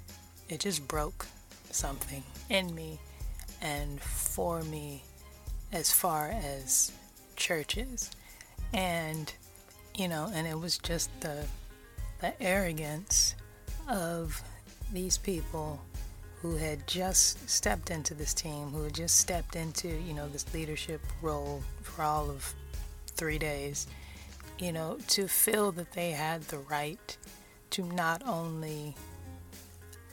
it 0.49 0.61
just 0.61 0.89
broke 0.89 1.27
something 1.71 2.23
in 2.49 2.75
me 2.75 2.99
and 3.61 4.01
for 4.01 4.63
me 4.63 5.03
as 5.73 5.93
far 5.93 6.29
as 6.29 6.91
churches. 7.37 8.11
And 8.73 9.31
you 9.95 10.09
know 10.09 10.31
and 10.33 10.47
it 10.47 10.59
was 10.59 10.79
just 10.79 11.11
the 11.21 11.45
the 12.23 12.41
arrogance 12.43 13.35
of 13.89 14.43
these 14.91 15.19
people 15.19 15.81
who 16.41 16.57
had 16.57 16.87
just 16.87 17.47
stepped 17.49 17.91
into 17.91 18.15
this 18.15 18.33
team 18.33 18.71
who 18.71 18.85
had 18.85 18.95
just 18.95 19.19
stepped 19.19 19.55
into 19.55 19.89
you 19.89 20.15
know 20.15 20.29
this 20.29 20.53
leadership 20.55 21.03
role 21.21 21.63
for 21.83 22.03
all 22.03 22.31
of 22.31 22.55
three 23.19 23.39
days, 23.39 23.87
you 24.59 24.73
know, 24.73 24.97
to 25.09 25.29
feel 25.29 25.73
that 25.73 25.93
they 25.93 26.13
had 26.13 26.41
the 26.43 26.59
right 26.59 27.17
to 27.71 27.83
not 27.83 28.23
only 28.27 28.95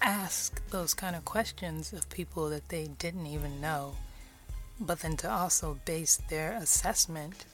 ask 0.01 0.61
those 0.69 0.93
kind 0.93 1.15
of 1.15 1.23
questions 1.23 1.93
of 1.93 2.09
people 2.09 2.49
that 2.49 2.67
they 2.69 2.87
didn't 2.99 3.27
even 3.27 3.61
know, 3.61 3.95
but 4.79 4.99
then 4.99 5.15
to 5.15 5.29
also 5.29 5.79
base 5.85 6.17
their 6.29 6.53
assessment 6.53 7.45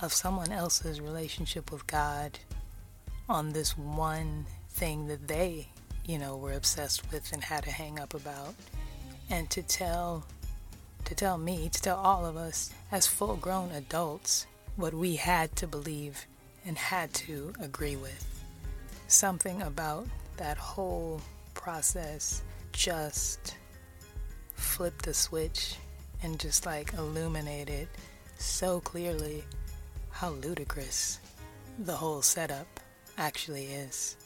of 0.00 0.12
someone 0.12 0.52
else's 0.52 1.00
relationship 1.00 1.72
with 1.72 1.86
God 1.86 2.38
on 3.28 3.52
this 3.52 3.76
one 3.76 4.46
thing 4.70 5.08
that 5.08 5.26
they, 5.26 5.68
you 6.04 6.18
know, 6.18 6.36
were 6.36 6.52
obsessed 6.52 7.10
with 7.10 7.32
and 7.32 7.42
had 7.42 7.66
a 7.66 7.70
hang 7.70 7.98
up 7.98 8.14
about. 8.14 8.54
And 9.30 9.48
to 9.50 9.62
tell 9.62 10.26
to 11.06 11.14
tell 11.14 11.36
me, 11.36 11.68
to 11.68 11.82
tell 11.82 11.96
all 11.98 12.24
of 12.24 12.36
us 12.36 12.70
as 12.90 13.06
full 13.06 13.36
grown 13.36 13.70
adults 13.72 14.46
what 14.76 14.94
we 14.94 15.16
had 15.16 15.54
to 15.56 15.66
believe 15.66 16.26
and 16.66 16.76
had 16.76 17.12
to 17.14 17.52
agree 17.60 17.96
with. 17.96 18.26
Something 19.08 19.62
about 19.62 20.06
that 20.36 20.56
whole 20.56 21.20
process 21.54 22.42
just 22.72 23.56
flipped 24.54 25.04
the 25.04 25.14
switch 25.14 25.76
and 26.22 26.40
just 26.40 26.66
like 26.66 26.92
illuminated 26.94 27.88
so 28.38 28.80
clearly 28.80 29.44
how 30.10 30.30
ludicrous 30.30 31.20
the 31.78 31.92
whole 31.92 32.22
setup 32.22 32.80
actually 33.18 33.66
is. 33.66 34.16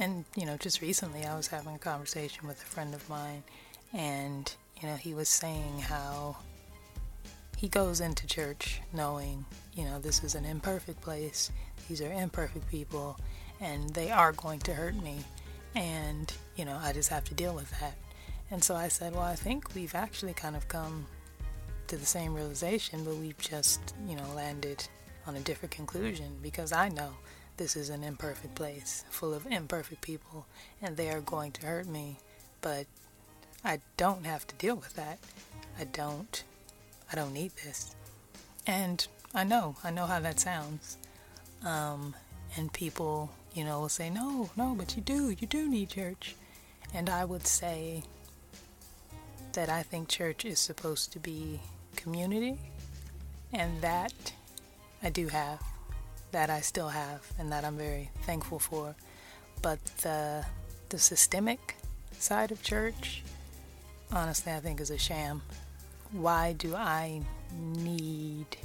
And, 0.00 0.24
you 0.36 0.46
know, 0.46 0.56
just 0.56 0.80
recently 0.80 1.24
I 1.24 1.36
was 1.36 1.46
having 1.46 1.74
a 1.74 1.78
conversation 1.78 2.46
with 2.46 2.60
a 2.60 2.66
friend 2.66 2.94
of 2.94 3.08
mine, 3.08 3.42
and, 3.92 4.52
you 4.80 4.88
know, 4.88 4.96
he 4.96 5.14
was 5.14 5.28
saying 5.28 5.78
how 5.78 6.36
he 7.56 7.68
goes 7.68 8.00
into 8.00 8.26
church 8.26 8.80
knowing, 8.92 9.44
you 9.74 9.84
know, 9.84 9.98
this 9.98 10.22
is 10.22 10.34
an 10.34 10.44
imperfect 10.44 11.00
place, 11.00 11.50
these 11.88 12.02
are 12.02 12.12
imperfect 12.12 12.68
people, 12.68 13.18
and 13.60 13.90
they 13.90 14.10
are 14.10 14.32
going 14.32 14.60
to 14.60 14.74
hurt 14.74 14.94
me, 14.94 15.18
and, 15.74 16.32
you 16.54 16.64
know, 16.64 16.78
I 16.80 16.92
just 16.92 17.08
have 17.08 17.24
to 17.24 17.34
deal 17.34 17.54
with 17.54 17.70
that. 17.80 17.94
And 18.50 18.62
so 18.62 18.74
I 18.74 18.88
said, 18.88 19.14
well, 19.14 19.22
I 19.22 19.34
think 19.34 19.74
we've 19.74 19.94
actually 19.94 20.34
kind 20.34 20.54
of 20.54 20.68
come 20.68 21.06
to 21.88 21.96
the 21.96 22.06
same 22.06 22.34
realization, 22.34 23.04
but 23.04 23.16
we've 23.16 23.38
just, 23.38 23.80
you 24.06 24.16
know, 24.16 24.28
landed 24.34 24.86
on 25.26 25.36
a 25.36 25.40
different 25.40 25.72
conclusion 25.72 26.36
because 26.42 26.72
I 26.72 26.88
know 26.88 27.10
this 27.56 27.74
is 27.74 27.88
an 27.88 28.04
imperfect 28.04 28.54
place 28.54 29.04
full 29.10 29.34
of 29.34 29.46
imperfect 29.46 30.02
people 30.02 30.46
and 30.82 30.96
they 30.96 31.10
are 31.10 31.20
going 31.20 31.52
to 31.52 31.66
hurt 31.66 31.86
me, 31.86 32.18
but 32.60 32.86
I 33.64 33.80
don't 33.96 34.26
have 34.26 34.46
to 34.48 34.54
deal 34.56 34.76
with 34.76 34.94
that. 34.94 35.18
I 35.78 35.84
don't 35.84 36.44
I 37.10 37.16
don't 37.16 37.32
need 37.32 37.52
this. 37.64 37.94
And 38.66 39.06
I 39.34 39.44
know, 39.44 39.76
I 39.84 39.90
know 39.90 40.06
how 40.06 40.20
that 40.20 40.40
sounds. 40.40 40.96
Um, 41.64 42.14
and 42.56 42.72
people, 42.72 43.30
you 43.54 43.64
know, 43.64 43.80
will 43.80 43.88
say, 43.88 44.10
no, 44.10 44.50
no, 44.56 44.74
but 44.76 44.96
you 44.96 45.02
do, 45.02 45.30
you 45.30 45.46
do 45.46 45.68
need 45.68 45.90
church. 45.90 46.34
And 46.94 47.08
I 47.08 47.24
would 47.24 47.46
say 47.46 48.02
that 49.52 49.68
I 49.68 49.82
think 49.82 50.08
church 50.08 50.44
is 50.44 50.58
supposed 50.58 51.12
to 51.12 51.18
be 51.18 51.60
community, 51.96 52.58
and 53.52 53.80
that 53.80 54.32
I 55.02 55.10
do 55.10 55.28
have, 55.28 55.62
that 56.32 56.50
I 56.50 56.60
still 56.60 56.88
have, 56.88 57.26
and 57.38 57.50
that 57.52 57.64
I'm 57.64 57.76
very 57.76 58.10
thankful 58.22 58.58
for. 58.58 58.94
But 59.62 59.84
the 60.02 60.44
the 60.88 60.98
systemic 60.98 61.76
side 62.18 62.52
of 62.52 62.62
church, 62.62 63.22
honestly, 64.12 64.52
I 64.52 64.60
think 64.60 64.80
is 64.80 64.90
a 64.90 64.98
sham 64.98 65.42
why 66.12 66.52
do 66.54 66.74
I 66.74 67.22
need 67.58 68.56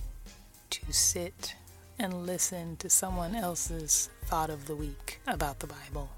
to 0.69 0.93
sit 0.93 1.55
and 1.99 2.25
listen 2.25 2.77
to 2.77 2.89
someone 2.89 3.35
else's 3.35 4.09
thought 4.25 4.49
of 4.49 4.65
the 4.65 4.75
week 4.75 5.19
about 5.27 5.59
the 5.59 5.67
Bible 5.67 6.09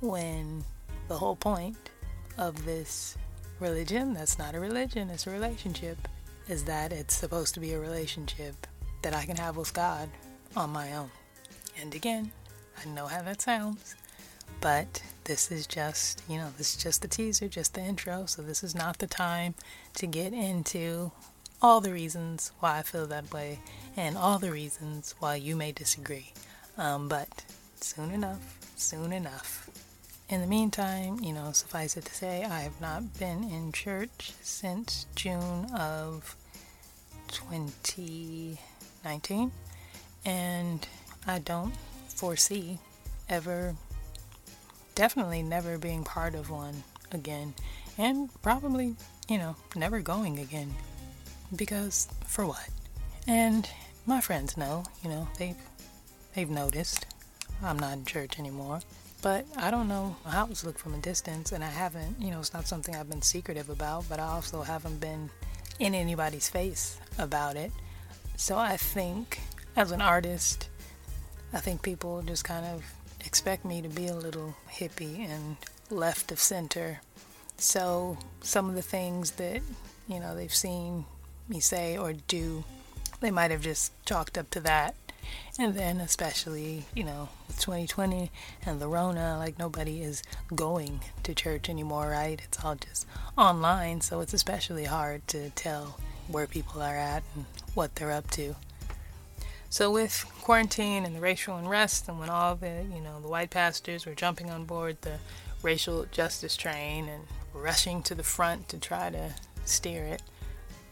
when 0.00 0.64
the 1.08 1.18
whole 1.18 1.36
point 1.36 1.90
of 2.36 2.64
this 2.64 3.16
religion, 3.60 4.14
that's 4.14 4.38
not 4.38 4.54
a 4.54 4.60
religion, 4.60 5.10
it's 5.10 5.26
a 5.26 5.30
relationship, 5.30 5.98
is 6.48 6.64
that 6.64 6.92
it's 6.92 7.14
supposed 7.14 7.54
to 7.54 7.60
be 7.60 7.72
a 7.72 7.80
relationship 7.80 8.66
that 9.02 9.14
I 9.14 9.24
can 9.24 9.36
have 9.36 9.56
with 9.56 9.74
God 9.74 10.08
on 10.56 10.70
my 10.70 10.94
own. 10.94 11.10
And 11.80 11.94
again, 11.94 12.30
I 12.80 12.88
know 12.88 13.06
how 13.06 13.22
that 13.22 13.42
sounds, 13.42 13.96
but 14.60 15.02
this 15.28 15.52
is 15.52 15.66
just, 15.66 16.22
you 16.28 16.38
know, 16.38 16.48
this 16.56 16.74
is 16.74 16.82
just 16.82 17.02
the 17.02 17.08
teaser, 17.08 17.48
just 17.48 17.74
the 17.74 17.82
intro. 17.82 18.24
So 18.26 18.42
this 18.42 18.64
is 18.64 18.74
not 18.74 18.98
the 18.98 19.06
time 19.06 19.54
to 19.94 20.06
get 20.06 20.32
into 20.32 21.12
all 21.60 21.82
the 21.82 21.92
reasons 21.92 22.52
why 22.60 22.78
I 22.78 22.82
feel 22.82 23.06
that 23.06 23.30
way 23.32 23.58
and 23.96 24.16
all 24.16 24.38
the 24.38 24.50
reasons 24.50 25.14
why 25.20 25.34
you 25.36 25.54
may 25.54 25.70
disagree. 25.70 26.32
Um, 26.78 27.08
but 27.08 27.44
soon 27.80 28.10
enough, 28.10 28.58
soon 28.76 29.12
enough. 29.12 29.68
In 30.30 30.40
the 30.40 30.46
meantime, 30.46 31.20
you 31.20 31.34
know, 31.34 31.52
suffice 31.52 31.96
it 31.96 32.04
to 32.06 32.14
say, 32.14 32.44
I 32.44 32.60
have 32.60 32.80
not 32.80 33.18
been 33.18 33.44
in 33.44 33.72
church 33.72 34.32
since 34.40 35.04
June 35.14 35.66
of 35.74 36.34
2019, 37.28 39.52
and 40.24 40.88
I 41.26 41.38
don't 41.38 41.74
foresee 42.08 42.78
ever 43.28 43.76
definitely 44.98 45.44
never 45.44 45.78
being 45.78 46.02
part 46.02 46.34
of 46.34 46.50
one 46.50 46.82
again, 47.12 47.54
and 47.98 48.28
probably, 48.42 48.96
you 49.28 49.38
know, 49.38 49.54
never 49.76 50.00
going 50.00 50.40
again. 50.40 50.74
Because 51.54 52.08
for 52.26 52.44
what? 52.44 52.68
And 53.28 53.70
my 54.06 54.20
friends 54.20 54.56
know, 54.56 54.82
you 55.04 55.08
know, 55.08 55.28
they've 55.38 55.54
they've 56.34 56.50
noticed 56.50 57.06
I'm 57.62 57.78
not 57.78 57.92
in 57.92 58.04
church 58.04 58.40
anymore. 58.40 58.80
But 59.22 59.46
I 59.56 59.70
don't 59.70 59.86
know 59.86 60.16
how 60.26 60.48
it's 60.50 60.64
look 60.64 60.78
from 60.78 60.94
a 60.94 60.98
distance, 60.98 61.52
and 61.52 61.62
I 61.62 61.70
haven't, 61.70 62.20
you 62.20 62.32
know, 62.32 62.40
it's 62.40 62.52
not 62.52 62.66
something 62.66 62.96
I've 62.96 63.08
been 63.08 63.22
secretive 63.22 63.70
about, 63.70 64.04
but 64.08 64.18
I 64.18 64.24
also 64.24 64.62
haven't 64.62 65.00
been 65.00 65.30
in 65.78 65.94
anybody's 65.94 66.48
face 66.48 66.98
about 67.18 67.54
it. 67.54 67.70
So 68.36 68.58
I 68.58 68.76
think, 68.76 69.38
as 69.76 69.92
an 69.92 70.00
artist, 70.00 70.68
I 71.52 71.58
think 71.58 71.82
people 71.82 72.20
just 72.22 72.44
kind 72.44 72.66
of 72.66 72.84
expect 73.28 73.62
me 73.62 73.82
to 73.82 73.90
be 73.90 74.06
a 74.06 74.14
little 74.14 74.54
hippie 74.70 75.28
and 75.28 75.58
left 75.90 76.32
of 76.32 76.40
center. 76.40 77.02
So 77.58 78.16
some 78.40 78.70
of 78.70 78.74
the 78.74 78.80
things 78.80 79.32
that, 79.32 79.60
you 80.08 80.18
know, 80.18 80.34
they've 80.34 80.54
seen 80.54 81.04
me 81.46 81.60
say 81.60 81.98
or 81.98 82.14
do, 82.14 82.64
they 83.20 83.30
might 83.30 83.50
have 83.50 83.60
just 83.60 83.92
chalked 84.06 84.38
up 84.38 84.48
to 84.52 84.60
that. 84.60 84.94
And 85.58 85.74
then, 85.74 86.00
especially, 86.00 86.86
you 86.94 87.04
know, 87.04 87.28
with 87.48 87.60
2020 87.60 88.30
and 88.64 88.80
the 88.80 88.88
Rona, 88.88 89.36
like 89.36 89.58
nobody 89.58 90.00
is 90.00 90.22
going 90.54 91.00
to 91.24 91.34
church 91.34 91.68
anymore, 91.68 92.08
right? 92.08 92.40
It's 92.42 92.64
all 92.64 92.76
just 92.76 93.06
online, 93.36 94.00
so 94.00 94.20
it's 94.20 94.32
especially 94.32 94.86
hard 94.86 95.28
to 95.28 95.50
tell 95.50 95.98
where 96.28 96.46
people 96.46 96.80
are 96.80 96.96
at 96.96 97.22
and 97.34 97.44
what 97.74 97.94
they're 97.94 98.10
up 98.10 98.30
to. 98.30 98.56
So 99.70 99.90
with 99.90 100.24
quarantine 100.42 101.04
and 101.04 101.14
the 101.14 101.20
racial 101.20 101.56
unrest, 101.56 102.08
and 102.08 102.18
when 102.18 102.30
all 102.30 102.56
the 102.56 102.86
you 102.92 103.00
know 103.00 103.20
the 103.20 103.28
white 103.28 103.50
pastors 103.50 104.06
were 104.06 104.14
jumping 104.14 104.50
on 104.50 104.64
board 104.64 104.96
the 105.02 105.18
racial 105.62 106.06
justice 106.10 106.56
train 106.56 107.08
and 107.08 107.22
rushing 107.52 108.02
to 108.04 108.14
the 108.14 108.22
front 108.22 108.68
to 108.70 108.78
try 108.78 109.10
to 109.10 109.34
steer 109.64 110.04
it, 110.04 110.22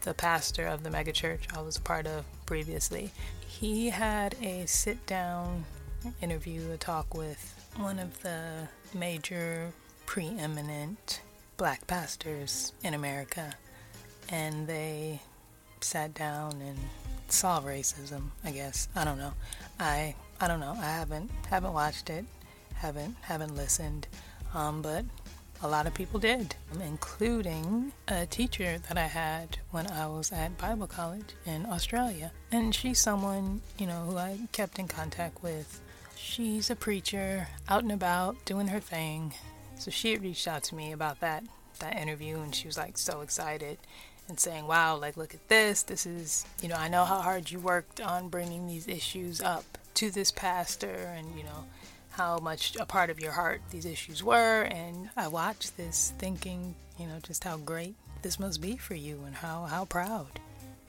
the 0.01 0.13
pastor 0.13 0.67
of 0.67 0.83
the 0.83 0.89
megachurch 0.89 1.57
I 1.57 1.61
was 1.61 1.77
a 1.77 1.81
part 1.81 2.05
of 2.05 2.25
previously, 2.45 3.11
he 3.47 3.89
had 3.89 4.35
a 4.41 4.65
sit-down 4.67 5.65
interview, 6.21 6.71
a 6.71 6.77
talk 6.77 7.13
with 7.15 7.71
one 7.77 7.97
of 7.97 8.21
the 8.21 8.67
major 8.93 9.71
preeminent 10.05 11.21
black 11.57 11.87
pastors 11.87 12.73
in 12.83 12.93
America, 12.93 13.55
and 14.29 14.67
they 14.67 15.21
sat 15.81 16.13
down 16.13 16.61
and 16.61 16.77
solve 17.31 17.65
racism, 17.65 18.29
I 18.43 18.51
guess. 18.51 18.87
I 18.95 19.03
don't 19.03 19.17
know. 19.17 19.33
I 19.79 20.15
I 20.39 20.47
don't 20.47 20.59
know. 20.59 20.75
I 20.77 20.85
haven't 20.85 21.31
haven't 21.49 21.73
watched 21.73 22.09
it. 22.09 22.25
Haven't 22.75 23.15
haven't 23.21 23.55
listened. 23.55 24.07
Um, 24.53 24.81
but 24.81 25.05
a 25.63 25.67
lot 25.67 25.87
of 25.87 25.93
people 25.93 26.19
did, 26.19 26.55
including 26.81 27.91
a 28.07 28.25
teacher 28.27 28.77
that 28.87 28.97
I 28.97 29.07
had 29.07 29.57
when 29.71 29.87
I 29.87 30.07
was 30.07 30.31
at 30.31 30.57
Bible 30.57 30.87
college 30.87 31.33
in 31.45 31.65
Australia. 31.65 32.31
And 32.51 32.73
she's 32.73 32.99
someone, 32.99 33.61
you 33.77 33.87
know, 33.87 34.03
who 34.07 34.17
I 34.17 34.39
kept 34.51 34.77
in 34.77 34.87
contact 34.87 35.41
with. 35.41 35.81
She's 36.15 36.69
a 36.69 36.75
preacher, 36.75 37.47
out 37.67 37.83
and 37.83 37.91
about, 37.91 38.45
doing 38.45 38.67
her 38.67 38.79
thing. 38.79 39.33
So 39.79 39.89
she 39.91 40.11
had 40.11 40.21
reached 40.21 40.47
out 40.47 40.63
to 40.63 40.75
me 40.75 40.91
about 40.91 41.19
that 41.21 41.43
that 41.79 41.97
interview 41.97 42.39
and 42.39 42.55
she 42.55 42.67
was 42.67 42.75
like 42.75 42.97
so 42.97 43.21
excited 43.21 43.77
and 44.27 44.39
saying, 44.39 44.67
wow, 44.67 44.97
like, 44.97 45.17
look 45.17 45.33
at 45.33 45.47
this. 45.47 45.83
This 45.83 46.05
is, 46.05 46.45
you 46.61 46.69
know, 46.69 46.75
I 46.75 46.87
know 46.87 47.05
how 47.05 47.21
hard 47.21 47.49
you 47.49 47.59
worked 47.59 48.01
on 48.01 48.29
bringing 48.29 48.67
these 48.67 48.87
issues 48.87 49.41
up 49.41 49.63
to 49.95 50.11
this 50.11 50.31
pastor 50.31 51.13
and, 51.15 51.37
you 51.37 51.43
know, 51.43 51.65
how 52.11 52.39
much 52.39 52.75
a 52.79 52.85
part 52.85 53.09
of 53.09 53.19
your 53.19 53.31
heart 53.31 53.61
these 53.69 53.85
issues 53.85 54.23
were. 54.23 54.63
And 54.63 55.09
I 55.15 55.27
watched 55.27 55.77
this 55.77 56.13
thinking, 56.17 56.75
you 56.99 57.07
know, 57.07 57.19
just 57.21 57.43
how 57.43 57.57
great 57.57 57.95
this 58.21 58.39
must 58.39 58.61
be 58.61 58.75
for 58.75 58.95
you 58.95 59.21
and 59.25 59.35
how, 59.35 59.65
how 59.65 59.85
proud 59.85 60.39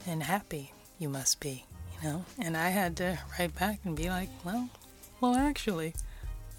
and 0.07 0.23
happy 0.23 0.73
you 0.97 1.07
must 1.07 1.39
be, 1.39 1.65
you 2.01 2.09
know. 2.09 2.25
And 2.39 2.57
I 2.57 2.69
had 2.69 2.97
to 2.97 3.19
write 3.37 3.55
back 3.55 3.79
and 3.85 3.95
be 3.95 4.09
like, 4.09 4.29
well, 4.43 4.69
well, 5.21 5.35
actually, 5.35 5.93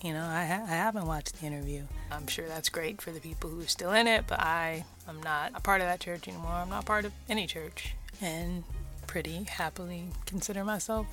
you 0.03 0.13
know, 0.13 0.25
I, 0.25 0.45
ha- 0.45 0.65
I 0.67 0.75
haven't 0.75 1.07
watched 1.07 1.41
the 1.41 1.47
interview. 1.47 1.83
I'm 2.11 2.27
sure 2.27 2.47
that's 2.49 2.69
great 2.69 3.03
for 3.03 3.11
the 3.11 3.21
people 3.21 3.51
who 3.51 3.61
are 3.61 3.67
still 3.67 3.93
in 3.93 4.07
it, 4.07 4.25
but 4.27 4.41
I 4.41 4.85
am 5.11 5.23
not 5.23 5.53
a 5.55 5.61
part 5.61 5.81
of 5.81 5.87
that 5.87 6.01
church 6.01 6.29
anymore. 6.29 6.53
I'm 6.53 6.71
not 6.71 6.87
part 6.87 7.05
of 7.05 7.13
any 7.29 7.47
church. 7.47 7.95
And 8.23 8.65
pretty 9.07 9.45
happily 9.45 10.05
consider 10.27 10.65
myself 10.65 11.07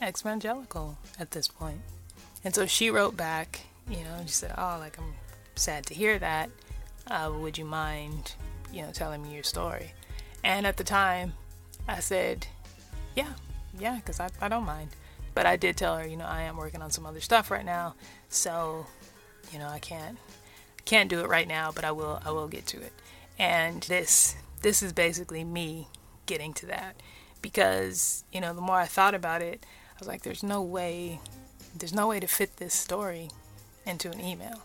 ex 0.00 0.20
evangelical 0.20 0.98
at 1.18 1.30
this 1.30 1.48
point. 1.48 1.80
And 2.44 2.54
so 2.54 2.66
she 2.66 2.90
wrote 2.90 3.16
back, 3.16 3.60
you 3.88 4.04
know, 4.04 4.20
she 4.26 4.32
said, 4.32 4.54
Oh, 4.56 4.76
like, 4.78 4.98
I'm 4.98 5.14
sad 5.56 5.86
to 5.86 5.94
hear 5.94 6.18
that. 6.18 6.50
Uh, 7.06 7.32
would 7.40 7.56
you 7.56 7.64
mind, 7.64 8.34
you 8.72 8.82
know, 8.82 8.90
telling 8.92 9.22
me 9.22 9.34
your 9.34 9.42
story? 9.42 9.92
And 10.44 10.66
at 10.66 10.76
the 10.76 10.84
time, 10.84 11.32
I 11.88 12.00
said, 12.00 12.46
Yeah, 13.16 13.32
yeah, 13.78 13.96
because 13.96 14.20
I, 14.20 14.28
I 14.40 14.48
don't 14.48 14.66
mind. 14.66 14.90
But 15.34 15.46
I 15.46 15.56
did 15.56 15.76
tell 15.76 15.96
her, 15.96 16.06
you 16.06 16.16
know, 16.16 16.26
I 16.26 16.42
am 16.42 16.56
working 16.56 16.82
on 16.82 16.90
some 16.90 17.06
other 17.06 17.20
stuff 17.20 17.50
right 17.50 17.64
now, 17.64 17.94
so, 18.28 18.86
you 19.52 19.58
know, 19.58 19.68
I 19.68 19.78
can't 19.78 20.18
can't 20.84 21.10
do 21.10 21.20
it 21.20 21.28
right 21.28 21.46
now, 21.46 21.70
but 21.70 21.84
I 21.84 21.92
will 21.92 22.20
I 22.24 22.30
will 22.30 22.48
get 22.48 22.66
to 22.68 22.80
it. 22.80 22.92
And 23.38 23.82
this 23.84 24.36
this 24.62 24.82
is 24.82 24.92
basically 24.92 25.44
me 25.44 25.88
getting 26.26 26.52
to 26.54 26.66
that. 26.66 26.96
Because, 27.40 28.24
you 28.32 28.40
know, 28.40 28.52
the 28.52 28.60
more 28.60 28.80
I 28.80 28.86
thought 28.86 29.14
about 29.14 29.42
it, 29.42 29.64
I 29.64 29.98
was 29.98 30.08
like 30.08 30.22
there's 30.22 30.42
no 30.42 30.62
way 30.62 31.20
there's 31.76 31.94
no 31.94 32.08
way 32.08 32.18
to 32.20 32.26
fit 32.26 32.56
this 32.56 32.74
story 32.74 33.30
into 33.86 34.10
an 34.10 34.20
email. 34.20 34.62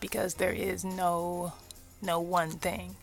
Because 0.00 0.34
there 0.34 0.52
is 0.52 0.84
no 0.84 1.52
no 2.02 2.20
one 2.20 2.50
thing 2.50 2.96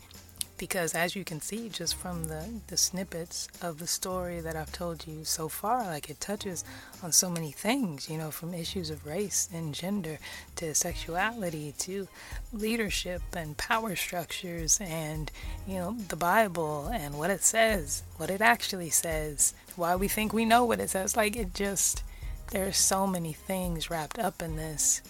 because 0.57 0.93
as 0.93 1.15
you 1.15 1.23
can 1.23 1.41
see 1.41 1.67
just 1.69 1.95
from 1.95 2.25
the, 2.25 2.47
the 2.67 2.77
snippets 2.77 3.47
of 3.61 3.79
the 3.79 3.87
story 3.87 4.39
that 4.39 4.55
I've 4.55 4.71
told 4.71 5.07
you 5.07 5.25
so 5.25 5.47
far, 5.47 5.83
like 5.83 6.09
it 6.09 6.19
touches 6.19 6.63
on 7.01 7.11
so 7.11 7.29
many 7.29 7.51
things, 7.51 8.09
you 8.09 8.17
know, 8.17 8.31
from 8.31 8.53
issues 8.53 8.89
of 8.89 9.05
race 9.05 9.49
and 9.53 9.73
gender 9.73 10.19
to 10.57 10.73
sexuality 10.75 11.73
to 11.79 12.07
leadership 12.51 13.21
and 13.35 13.57
power 13.57 13.95
structures 13.95 14.79
and, 14.81 15.31
you 15.67 15.75
know, 15.75 15.97
the 16.09 16.15
Bible 16.15 16.89
and 16.93 17.17
what 17.17 17.29
it 17.29 17.43
says, 17.43 18.03
what 18.17 18.29
it 18.29 18.41
actually 18.41 18.89
says, 18.89 19.53
why 19.75 19.95
we 19.95 20.07
think 20.07 20.33
we 20.33 20.45
know 20.45 20.65
what 20.65 20.79
it 20.79 20.89
says. 20.89 21.17
Like 21.17 21.35
it 21.35 21.53
just, 21.53 22.03
there's 22.51 22.77
so 22.77 23.07
many 23.07 23.33
things 23.33 23.89
wrapped 23.89 24.19
up 24.19 24.41
in 24.41 24.55
this. 24.55 25.01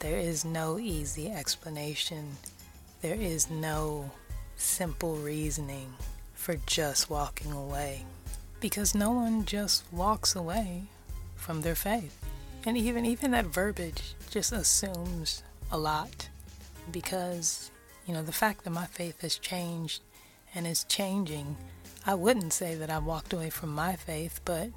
There 0.00 0.18
is 0.18 0.44
no 0.44 0.78
easy 0.78 1.30
explanation. 1.30 2.36
There 3.00 3.16
is 3.16 3.50
no 3.50 4.10
simple 4.58 5.16
reasoning 5.16 5.94
for 6.34 6.56
just 6.66 7.08
walking 7.08 7.52
away. 7.52 8.04
Because 8.60 8.94
no 8.94 9.12
one 9.12 9.44
just 9.44 9.84
walks 9.92 10.34
away 10.36 10.84
from 11.36 11.62
their 11.62 11.74
faith. 11.74 12.24
And 12.66 12.76
even 12.76 13.06
even 13.06 13.30
that 13.30 13.46
verbiage 13.46 14.14
just 14.30 14.52
assumes 14.52 15.42
a 15.70 15.78
lot 15.78 16.28
because 16.90 17.70
you 18.06 18.14
know 18.14 18.22
the 18.22 18.32
fact 18.32 18.64
that 18.64 18.70
my 18.70 18.86
faith 18.86 19.20
has 19.20 19.38
changed 19.38 20.02
and 20.54 20.66
is 20.66 20.84
changing 20.84 21.56
I 22.06 22.14
wouldn't 22.14 22.52
say 22.52 22.74
that 22.74 22.90
I've 22.90 23.04
walked 23.04 23.32
away 23.32 23.50
from 23.50 23.74
my 23.74 23.96
faith 23.96 24.40
but 24.44 24.70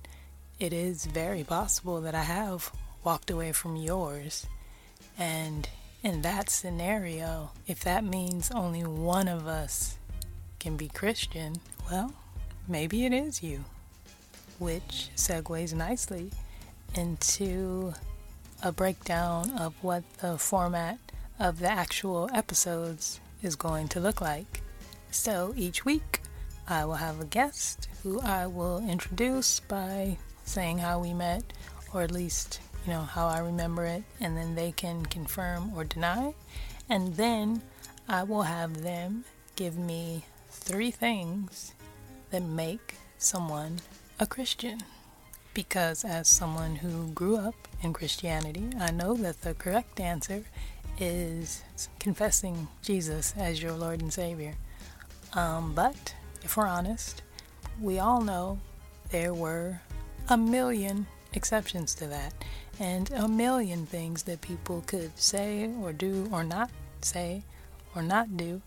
it 0.60 0.74
is 0.74 1.06
very 1.06 1.44
possible 1.44 2.02
that 2.02 2.16
I 2.16 2.24
have 2.24 2.72
walked 3.04 3.32
away 3.32 3.52
from 3.52 3.76
yours 3.78 4.46
and 5.18 5.68
in 6.04 6.22
that 6.24 6.50
scenario, 6.50 7.52
if 7.68 7.84
that 7.84 8.04
means 8.04 8.52
only 8.52 8.84
one 8.84 9.28
of 9.28 9.48
us 9.48 9.98
can 10.60 10.76
be 10.76 10.88
Christian, 10.88 11.58
well, 11.90 12.14
maybe 12.68 13.06
it 13.06 13.14
is 13.14 13.44
you. 13.44 13.64
Which 14.58 15.10
segues 15.16 15.74
nicely 15.74 16.32
into 16.96 17.94
a 18.64 18.72
breakdown 18.72 19.52
of 19.58 19.74
what 19.82 20.04
the 20.20 20.38
format 20.38 21.00
of 21.40 21.60
the 21.60 21.72
actual 21.72 22.30
episodes 22.34 23.20
is 23.42 23.56
going 23.56 23.88
to 23.90 24.00
look 24.00 24.22
like. 24.22 24.62
So 25.12 25.54
each 25.56 25.84
week, 25.86 26.22
I 26.68 26.86
will 26.86 26.96
have 26.96 27.20
a 27.20 27.26
guest 27.26 27.90
who 28.04 28.22
I 28.22 28.48
will 28.48 28.80
introduce 28.88 29.60
by 29.60 30.18
saying 30.46 30.78
how 30.80 31.00
we 31.00 31.14
met, 31.14 31.44
or 31.94 32.02
at 32.02 32.12
least 32.12 32.60
you 32.86 32.92
know, 32.92 33.02
how 33.02 33.28
I 33.28 33.40
remember 33.40 33.86
it, 33.86 34.04
and 34.20 34.36
then 34.36 34.56
they 34.56 34.72
can 34.72 35.06
confirm 35.06 35.72
or 35.76 35.84
deny. 35.84 36.34
And 36.90 37.16
then 37.16 37.62
I 38.10 38.24
will 38.24 38.44
have 38.44 38.82
them 38.82 39.24
give 39.56 39.78
me 39.78 40.26
three 40.50 40.92
things 40.92 41.74
that 42.32 42.44
make 42.44 42.96
someone 43.18 43.80
a 44.20 44.26
Christian. 44.26 44.80
Because 45.54 46.06
as 46.06 46.30
someone 46.30 46.78
who 46.78 47.12
grew 47.12 47.36
up 47.36 47.56
in 47.82 47.94
Christianity, 47.94 48.70
I 48.80 48.92
know 48.92 49.16
that 49.16 49.42
the 49.42 49.54
correct 49.54 50.00
answer 50.00 50.44
is 50.98 51.64
confessing 52.00 52.68
Jesus 52.82 53.34
as 53.38 53.62
your 53.62 53.74
Lord 53.74 54.02
and 54.02 54.14
Savior. 54.14 54.54
Um, 55.34 55.74
but 55.74 56.16
if 56.44 56.56
we're 56.56 56.68
honest, 56.68 57.22
we 57.80 58.00
all 58.00 58.22
know 58.22 58.60
there 59.10 59.34
were 59.34 59.82
a 60.30 60.38
million 60.38 61.08
exceptions 61.34 61.96
to 61.96 62.08
that, 62.08 62.34
and 62.80 63.12
a 63.12 63.28
million 63.28 63.86
things 63.86 64.24
that 64.24 64.42
people 64.42 64.84
could 64.88 65.18
say 65.18 65.70
or 65.82 65.94
do 65.94 66.28
or 66.32 66.44
not 66.44 66.70
say 67.02 67.44
or 67.96 68.02
not 68.02 68.38
do 68.38 68.62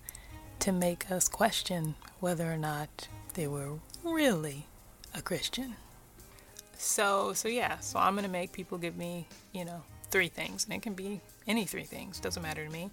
to 0.60 0.72
make 0.72 1.10
us 1.10 1.28
question 1.28 1.94
whether 2.20 2.50
or 2.50 2.56
not 2.56 3.08
they 3.34 3.46
were 3.46 3.78
really 4.02 4.66
a 5.14 5.22
Christian. 5.22 5.74
So, 6.76 7.32
so 7.32 7.48
yeah, 7.48 7.78
so 7.78 7.98
I'm 7.98 8.14
going 8.14 8.24
to 8.24 8.30
make 8.30 8.52
people 8.52 8.78
give 8.78 8.96
me, 8.96 9.26
you 9.52 9.64
know, 9.64 9.82
three 10.10 10.28
things, 10.28 10.64
and 10.64 10.74
it 10.74 10.82
can 10.82 10.94
be 10.94 11.20
any 11.46 11.64
three 11.64 11.84
things, 11.84 12.20
doesn't 12.20 12.42
matter 12.42 12.64
to 12.64 12.70
me. 12.70 12.90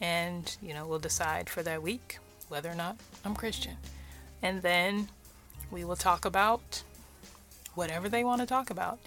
And, 0.00 0.56
you 0.62 0.74
know, 0.74 0.86
we'll 0.86 0.98
decide 0.98 1.48
for 1.48 1.62
that 1.62 1.82
week 1.82 2.18
whether 2.48 2.70
or 2.70 2.74
not 2.74 2.96
I'm 3.24 3.34
Christian. 3.34 3.76
And 4.42 4.62
then 4.62 5.08
we 5.70 5.84
will 5.84 5.96
talk 5.96 6.24
about 6.24 6.82
whatever 7.74 8.08
they 8.08 8.24
want 8.24 8.40
to 8.40 8.46
talk 8.46 8.70
about. 8.70 8.98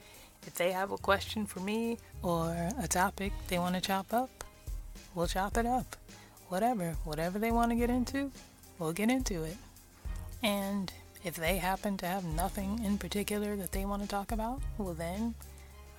If 0.45 0.55
they 0.55 0.71
have 0.71 0.91
a 0.91 0.97
question 0.97 1.45
for 1.45 1.59
me 1.59 1.97
or 2.21 2.69
a 2.81 2.87
topic 2.87 3.33
they 3.47 3.59
want 3.59 3.75
to 3.75 3.81
chop 3.81 4.13
up, 4.13 4.43
we'll 5.15 5.27
chop 5.27 5.57
it 5.57 5.65
up. 5.65 5.95
Whatever, 6.49 6.95
whatever 7.03 7.39
they 7.39 7.51
want 7.51 7.71
to 7.71 7.75
get 7.75 7.89
into, 7.89 8.31
we'll 8.79 8.93
get 8.93 9.09
into 9.09 9.43
it. 9.43 9.57
And 10.43 10.91
if 11.23 11.35
they 11.35 11.57
happen 11.57 11.97
to 11.97 12.05
have 12.05 12.23
nothing 12.23 12.83
in 12.85 12.97
particular 12.97 13.55
that 13.57 13.71
they 13.71 13.85
want 13.85 14.01
to 14.03 14.07
talk 14.07 14.31
about, 14.31 14.61
well, 14.77 14.93
then 14.93 15.35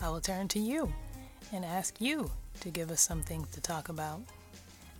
I 0.00 0.08
will 0.08 0.20
turn 0.20 0.48
to 0.48 0.58
you 0.58 0.92
and 1.52 1.64
ask 1.64 2.00
you 2.00 2.30
to 2.60 2.70
give 2.70 2.90
us 2.90 3.00
something 3.00 3.46
to 3.52 3.60
talk 3.60 3.88
about. 3.88 4.20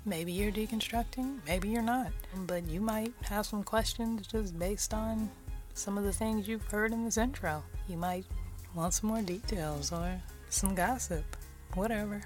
Maybe 0.04 0.32
you're 0.32 0.52
deconstructing, 0.52 1.38
maybe 1.46 1.68
you're 1.68 1.82
not, 1.82 2.08
but 2.46 2.66
you 2.66 2.80
might 2.80 3.12
have 3.22 3.46
some 3.46 3.62
questions 3.62 4.26
just 4.26 4.58
based 4.58 4.94
on 4.94 5.30
some 5.74 5.98
of 5.98 6.04
the 6.04 6.12
things 6.12 6.48
you've 6.48 6.66
heard 6.66 6.92
in 6.92 7.04
this 7.04 7.16
intro. 7.16 7.62
You 7.88 7.96
might 7.96 8.24
want 8.78 8.94
some 8.94 9.10
more 9.10 9.22
details 9.22 9.92
or 9.92 10.20
some 10.50 10.74
gossip, 10.74 11.24
whatever. 11.74 12.22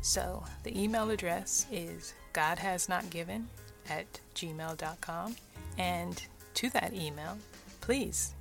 So 0.00 0.42
the 0.62 0.82
email 0.82 1.10
address 1.10 1.66
is 1.70 2.14
godhasnotgiven 2.32 3.44
at 3.90 4.06
gmail.com. 4.34 5.36
And 5.76 6.22
to 6.54 6.70
that 6.70 6.94
email, 6.94 7.36
please 7.82 8.32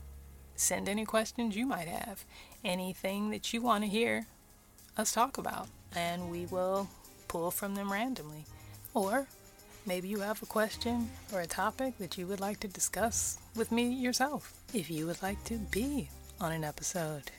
send 0.56 0.88
any 0.88 1.04
questions 1.04 1.56
you 1.56 1.66
might 1.66 1.88
have, 1.88 2.24
anything 2.64 3.30
that 3.32 3.54
you 3.54 3.62
want 3.62 3.84
to 3.84 3.90
hear 3.90 4.26
us 4.98 5.12
talk 5.12 5.38
about, 5.38 5.68
and 5.96 6.32
we 6.32 6.46
will 6.46 6.88
pull 7.28 7.52
from 7.52 7.76
them 7.76 7.92
randomly. 7.92 8.46
Or 8.94 9.28
maybe 9.86 10.08
you 10.08 10.20
have 10.20 10.42
a 10.42 10.46
question 10.46 11.10
or 11.34 11.42
a 11.42 11.48
topic 11.48 11.98
that 11.98 12.18
you 12.18 12.26
would 12.28 12.40
like 12.40 12.62
to 12.62 12.68
discuss 12.70 13.38
with 13.56 13.70
me 13.72 13.90
yourself. 13.90 14.54
If 14.74 14.90
you 14.90 15.08
would 15.08 15.22
like 15.22 15.44
to 15.46 15.58
be 15.58 16.10
on 16.40 16.52
an 16.52 16.64
episode, 16.64 17.32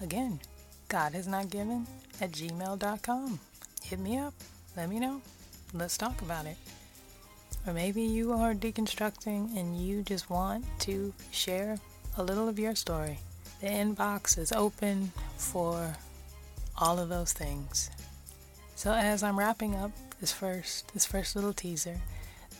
again, 0.00 0.40
God 0.88 1.12
has 1.12 1.26
not 1.26 1.50
given 1.50 1.86
at 2.20 2.32
gmail.com. 2.32 3.40
Hit 3.82 3.98
me 3.98 4.18
up. 4.18 4.34
Let 4.76 4.88
me 4.88 5.00
know. 5.00 5.20
Let's 5.74 5.96
talk 5.96 6.20
about 6.22 6.46
it. 6.46 6.56
Or 7.66 7.72
maybe 7.72 8.02
you 8.02 8.32
are 8.32 8.54
deconstructing 8.54 9.56
and 9.56 9.76
you 9.76 10.02
just 10.02 10.30
want 10.30 10.64
to 10.80 11.12
share 11.30 11.78
a 12.16 12.22
little 12.22 12.48
of 12.48 12.58
your 12.58 12.74
story. 12.74 13.18
The 13.60 13.68
inbox 13.68 14.38
is 14.38 14.52
open 14.52 15.12
for 15.36 15.94
all 16.78 16.98
of 16.98 17.08
those 17.08 17.32
things. 17.32 17.90
So 18.74 18.92
as 18.92 19.22
I'm 19.22 19.38
wrapping 19.38 19.76
up 19.76 19.92
this 20.20 20.32
first 20.32 20.92
this 20.92 21.06
first 21.06 21.36
little 21.36 21.52
teaser, 21.52 22.00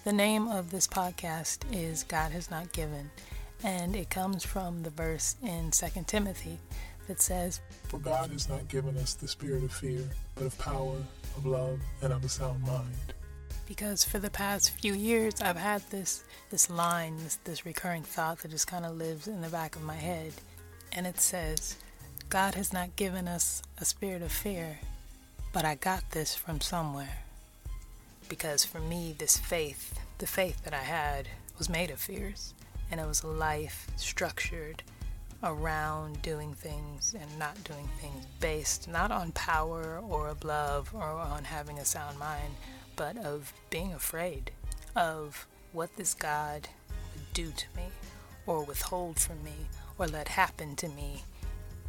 the 0.05 0.13
name 0.13 0.49
of 0.49 0.71
this 0.71 0.87
podcast 0.87 1.59
is 1.73 2.05
God 2.05 2.33
has 2.33 2.51
not 2.51 2.73
given, 2.73 3.11
and 3.65 3.95
it 3.97 4.11
comes 4.11 4.45
from 4.45 4.83
the 4.83 4.91
verse 4.91 5.37
in 5.43 5.71
2 5.71 5.87
Timothy 6.07 6.59
that 7.09 7.21
says, 7.21 7.61
For 7.89 7.99
God 7.99 8.31
has 8.31 8.49
not 8.49 8.69
given 8.69 8.97
us 8.97 9.15
the 9.15 9.29
spirit 9.29 9.65
of 9.65 9.73
fear, 9.73 10.03
but 10.35 10.47
of 10.47 10.59
power, 10.59 10.97
of 11.37 11.47
love, 11.47 11.81
and 12.03 12.13
of 12.13 12.25
a 12.25 12.29
sound 12.29 12.63
mind. 12.63 13.15
because 13.67 14.05
for 14.05 14.19
the 14.19 14.31
past 14.31 14.71
few 14.81 14.93
years 14.95 15.35
I've 15.41 15.57
had 15.57 15.83
this 15.91 16.25
this 16.51 16.69
line, 16.69 17.17
this 17.19 17.37
this 17.45 17.65
recurring 17.65 18.03
thought 18.03 18.39
that 18.41 18.51
just 18.51 18.67
kind 18.67 18.85
of 18.85 18.97
lives 18.97 19.27
in 19.29 19.41
the 19.41 19.49
back 19.49 19.77
of 19.77 19.83
my 19.83 19.95
head, 19.97 20.33
and 20.93 21.07
it 21.07 21.21
says, 21.21 21.77
God 22.29 22.55
has 22.55 22.73
not 22.73 22.97
given 22.97 23.29
us 23.29 23.63
a 23.79 23.85
spirit 23.85 24.23
of 24.23 24.33
fear, 24.33 24.79
but 25.53 25.65
I 25.65 25.75
got 25.77 26.11
this 26.11 26.35
from 26.35 26.61
somewhere. 26.61 27.19
Because 28.29 28.65
for 28.65 28.81
me, 28.81 29.15
this 29.19 29.37
faith, 29.37 29.99
the 30.19 30.27
faith 30.27 30.65
that 30.65 30.73
I 30.75 30.83
had, 30.85 31.29
was 31.59 31.69
made 31.69 31.91
of 31.91 32.01
fears, 32.01 32.55
and 32.93 33.01
it 33.01 33.07
was 33.07 33.25
life 33.25 33.89
structured 33.97 34.83
around 35.43 36.21
doing 36.23 36.53
things 36.53 37.17
and 37.19 37.39
not 37.39 37.63
doing 37.65 37.89
things 38.01 38.27
based 38.39 38.87
not 38.87 39.11
on 39.11 39.33
power 39.33 40.01
or 40.09 40.29
of 40.29 40.45
love 40.45 40.91
or 40.95 41.03
on 41.03 41.43
having 41.43 41.79
a 41.79 41.85
sound 41.85 42.17
mind, 42.19 42.55
but 42.95 43.17
of 43.17 43.53
being 43.71 43.93
afraid 43.93 44.53
of 44.95 45.49
what 45.73 45.97
this 45.97 46.15
God 46.15 46.69
would 47.15 47.33
do 47.33 47.51
to 47.51 47.67
me 47.75 47.87
or 48.47 48.63
withhold 48.63 49.19
from 49.19 49.43
me 49.43 49.67
or 49.99 50.07
let 50.07 50.29
happen 50.29 50.77
to 50.77 50.89
me 50.89 51.23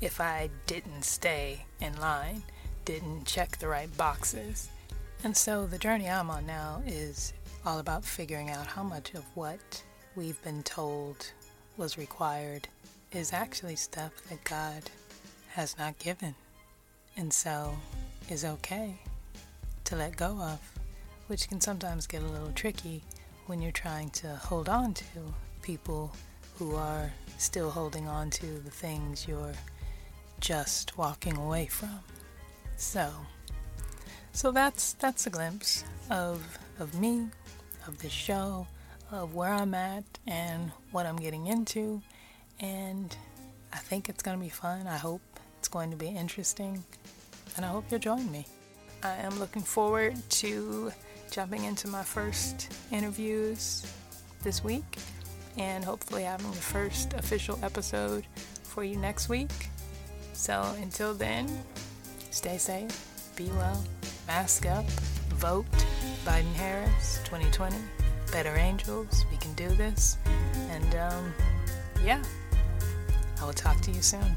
if 0.01 0.19
I 0.19 0.49
didn't 0.65 1.03
stay 1.03 1.65
in 1.79 1.99
line, 1.99 2.43
didn't 2.85 3.25
check 3.25 3.57
the 3.57 3.67
right 3.67 3.95
boxes. 3.97 4.69
And 5.23 5.35
so 5.35 5.67
the 5.67 5.77
journey 5.77 6.09
I'm 6.09 6.29
on 6.29 6.45
now 6.45 6.81
is 6.85 7.33
all 7.65 7.79
about 7.79 8.03
figuring 8.03 8.49
out 8.49 8.67
how 8.67 8.83
much 8.83 9.13
of 9.13 9.23
what 9.35 9.83
we've 10.15 10.41
been 10.43 10.63
told 10.63 11.31
was 11.77 11.97
required 11.97 12.67
is 13.11 13.33
actually 13.33 13.75
stuff 13.75 14.11
that 14.29 14.43
God 14.43 14.83
has 15.49 15.77
not 15.77 15.97
given. 15.99 16.35
And 17.17 17.31
so 17.31 17.75
is 18.29 18.45
okay 18.45 18.99
to 19.85 19.95
let 19.95 20.15
go 20.15 20.39
of, 20.39 20.59
which 21.27 21.47
can 21.47 21.61
sometimes 21.61 22.07
get 22.07 22.21
a 22.21 22.27
little 22.27 22.51
tricky 22.53 23.03
when 23.47 23.61
you're 23.61 23.71
trying 23.71 24.09
to 24.11 24.27
hold 24.35 24.69
on 24.69 24.93
to 24.93 25.05
people 25.61 26.11
who 26.57 26.75
are 26.75 27.11
still 27.37 27.69
holding 27.69 28.07
on 28.07 28.29
to 28.29 28.45
the 28.59 28.71
things 28.71 29.27
you're 29.27 29.53
just 30.39 30.97
walking 30.97 31.37
away 31.37 31.65
from. 31.65 31.99
So, 32.77 33.11
so 34.31 34.51
that's 34.51 34.93
that's 34.93 35.27
a 35.27 35.29
glimpse 35.29 35.83
of 36.09 36.57
of 36.79 36.99
me, 36.99 37.27
of 37.87 37.99
the 37.99 38.09
show, 38.09 38.67
of 39.13 39.35
where 39.35 39.51
I'm 39.51 39.73
at 39.73 40.03
and 40.27 40.71
what 40.91 41.05
I'm 41.05 41.17
getting 41.17 41.47
into, 41.47 42.01
and 42.59 43.15
I 43.71 43.77
think 43.77 44.09
it's 44.09 44.23
going 44.23 44.37
to 44.37 44.43
be 44.43 44.49
fun. 44.49 44.87
I 44.87 44.97
hope 44.97 45.21
it's 45.59 45.67
going 45.67 45.91
to 45.91 45.97
be 45.97 46.07
interesting, 46.07 46.83
and 47.55 47.65
I 47.65 47.69
hope 47.69 47.85
you'll 47.89 47.99
join 47.99 48.31
me. 48.31 48.45
I 49.03 49.15
am 49.15 49.37
looking 49.39 49.61
forward 49.61 50.15
to 50.29 50.91
jumping 51.31 51.63
into 51.65 51.87
my 51.87 52.03
first 52.03 52.71
interviews 52.91 53.85
this 54.43 54.63
week 54.63 54.97
and 55.57 55.83
hopefully 55.83 56.23
having 56.23 56.51
the 56.51 56.57
first 56.57 57.13
official 57.13 57.59
episode 57.63 58.25
for 58.63 58.83
you 58.83 58.97
next 58.97 59.29
week. 59.29 59.69
So 60.33 60.73
until 60.81 61.13
then, 61.13 61.47
stay 62.31 62.57
safe, 62.57 63.33
be 63.35 63.45
well, 63.57 63.83
mask 64.27 64.65
up, 64.65 64.85
vote 65.35 65.65
Biden 66.25 66.53
Harris 66.53 67.19
2020, 67.25 67.75
better 68.33 68.57
angels, 68.57 69.27
we 69.29 69.37
can 69.37 69.53
do 69.53 69.69
this. 69.75 70.17
And 70.71 70.95
um, 70.95 71.33
yeah, 72.03 72.21
I 73.39 73.45
will 73.45 73.53
talk 73.53 73.79
to 73.81 73.91
you 73.91 74.01
soon. 74.01 74.35